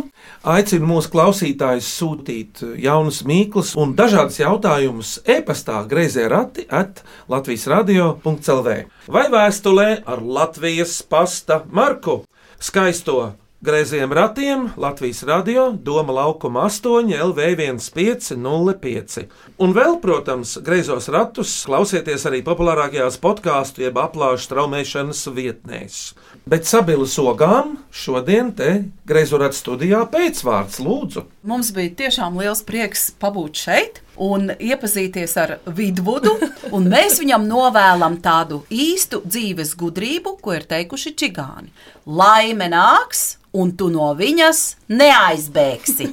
Aicinu 0.48 0.88
mūsu 0.88 1.12
klausītājus 1.12 1.90
sūtīt 1.98 2.64
jaunus 2.80 3.20
mīklus 3.28 3.74
un 3.76 3.92
dažādus 3.98 4.40
jautājumus 4.40 5.12
e-pastā 5.28 5.82
greizē 5.90 6.30
rati 6.32 6.64
at 6.70 7.04
Latvijas 7.28 7.68
radio.clv 7.68 8.78
vai 9.12 9.26
vēstulē 9.36 9.90
ar 10.08 10.24
Latvijas 10.24 10.96
pasta 11.02 11.60
marku 11.68 12.22
skaisto 12.56 13.18
Greiziem 13.62 14.12
ratiem 14.12 14.70
Latvijas 14.76 15.22
radio 15.22 15.72
Doma 15.72 16.12
laukuma 16.12 16.60
8 16.60 17.22
LV1505. 17.22 19.24
Un 19.58 19.74
vēl, 19.76 20.00
protams, 20.00 20.58
greizos 20.64 21.08
ratus 21.12 21.64
klausieties 21.68 22.24
arī 22.24 22.40
populārākajās 22.46 23.18
podkāstu 23.20 23.82
jeb 23.84 23.98
aplāšu 24.00 24.46
straumēšanas 24.46 25.20
vietnēs. 25.36 26.14
Bet 26.48 26.64
sabilas 26.64 27.18
ogām 27.20 27.76
šodien 27.92 28.48
te 28.56 28.88
greizo 29.04 29.36
ratu 29.42 29.58
studijā 29.58 30.08
pēcvārds 30.08 30.80
lūdzu. 30.80 31.26
Mums 31.44 31.68
bija 31.76 31.92
tiešām 31.98 32.40
liels 32.40 32.64
prieks 32.64 33.12
pabūt 33.20 33.60
šeit 33.60 34.00
un 34.16 34.56
iepazīties 34.56 35.36
ar 35.36 35.60
Vidvudu. 35.68 36.32
Mēs 36.94 37.20
viņam 37.20 37.44
novēlam 37.44 38.24
tādu 38.24 38.64
īstu 38.72 39.20
dzīves 39.28 39.76
gudrību, 39.76 40.40
ko 40.40 40.56
ir 40.56 40.64
teikuši 40.64 41.12
čigāni. 41.12 41.68
Laime 42.08 42.72
nāks, 42.72 43.36
un 43.52 43.72
tu 43.76 43.88
no 43.92 44.12
viņas 44.18 44.62
neaizbēgsi. 44.90 46.10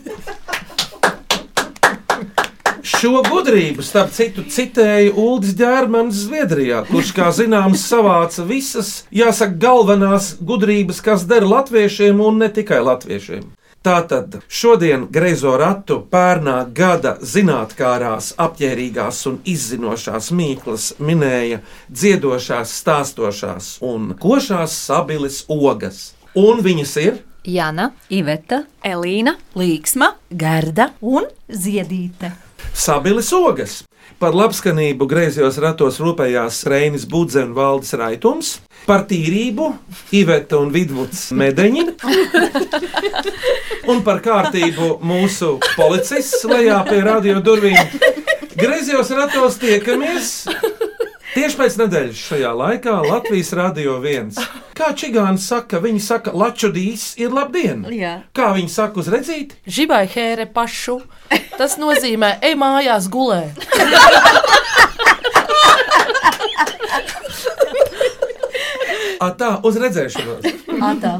Šo 2.88 3.20
gudrību, 3.26 3.84
starp 3.84 4.14
citu, 4.16 4.46
citēja 4.48 5.12
Ulris 5.20 5.52
Ģērmans 5.60 6.24
Zviedrijā, 6.24 6.86
kurš, 6.88 7.12
kā 7.18 7.28
zināms, 7.36 7.84
savāca 7.84 8.46
visas, 8.48 9.04
jāsaka, 9.12 9.58
galvenās 9.60 10.38
gudrības, 10.40 11.04
kas 11.04 11.28
der 11.28 11.46
latviešiem 11.46 12.24
un 12.24 12.40
ne 12.42 12.48
tikai 12.54 12.80
latviešiem. 12.88 13.44
Tātad 13.84 14.40
šodien 14.48 15.06
greizo 15.14 15.54
ratu 15.60 16.00
pērnā 16.12 16.56
gada 16.76 17.14
zinātnārās, 17.22 18.34
apģērbīgās 18.40 19.22
un 19.30 19.38
izzinošās 19.48 20.32
mīklas 20.36 20.90
minēja 21.00 21.62
dziedošās, 21.92 22.74
stāstošās 22.82 23.70
un 23.86 24.14
košās 24.20 24.76
sabilis 24.90 25.44
ogas. 25.48 26.14
Un 26.36 26.60
viņas 26.66 26.98
ir 27.04 27.22
Jana, 27.48 27.94
Iveta, 28.12 28.66
Elīna, 28.84 29.38
Līksma, 29.56 30.12
Gerda 30.28 30.92
un 31.00 31.30
Ziedīte. 31.48 32.34
Sabilis 32.76 33.32
ogas. 33.32 33.84
Par 34.20 34.36
labskanību 34.36 35.06
griezos 35.08 35.60
ratos 35.62 36.00
rūpējās 36.02 36.64
Reinis 36.68 37.06
Budze 37.08 37.44
un 37.46 37.54
Valdis 37.56 37.94
Raitums, 38.00 38.50
par 38.88 39.06
tīrību 39.08 39.68
Iveta 40.18 40.60
un 40.60 40.72
Vidvuds 40.74 41.28
Medeņi, 41.38 41.86
un 43.94 44.02
par 44.04 44.24
kārtību 44.26 44.98
mūsu 45.06 45.58
policists 45.76 46.44
lejā 46.50 46.82
pie 46.90 47.04
radio 47.06 47.40
durvīm. 47.46 47.78
Griezos 48.58 49.14
ratos 49.14 49.60
tiekamies 49.62 50.32
Tieši 51.38 51.54
pēc 51.54 51.76
nedēļas 51.78 52.18
šajā 52.32 52.52
laikā 52.58 52.94
Latvijas 53.06 53.52
Rādio 53.54 54.00
1. 54.02 54.32
Kā 54.74 54.88
čigāni 54.98 55.38
saka, 55.38 55.78
viņi 55.84 56.00
saka, 56.02 56.32
lačudīs 56.34 57.12
ir 57.22 57.30
labdien. 57.30 57.84
Jā. 57.94 58.16
Kā 58.34 58.48
viņi 58.56 58.72
saka 58.74 58.98
uz 59.04 59.12
redzīt? 59.14 59.54
Žibai 59.70 60.08
hēre 60.10 60.48
pašu. 60.50 60.98
Tas 61.54 61.78
nozīmē, 61.78 62.40
ej 62.42 62.58
mājās 62.58 63.06
gulē. 63.14 63.54
A, 69.22 69.30
tā, 69.38 69.62
uz 69.62 69.78
redzēšanos. 69.82 70.42
Atā. 70.90 71.20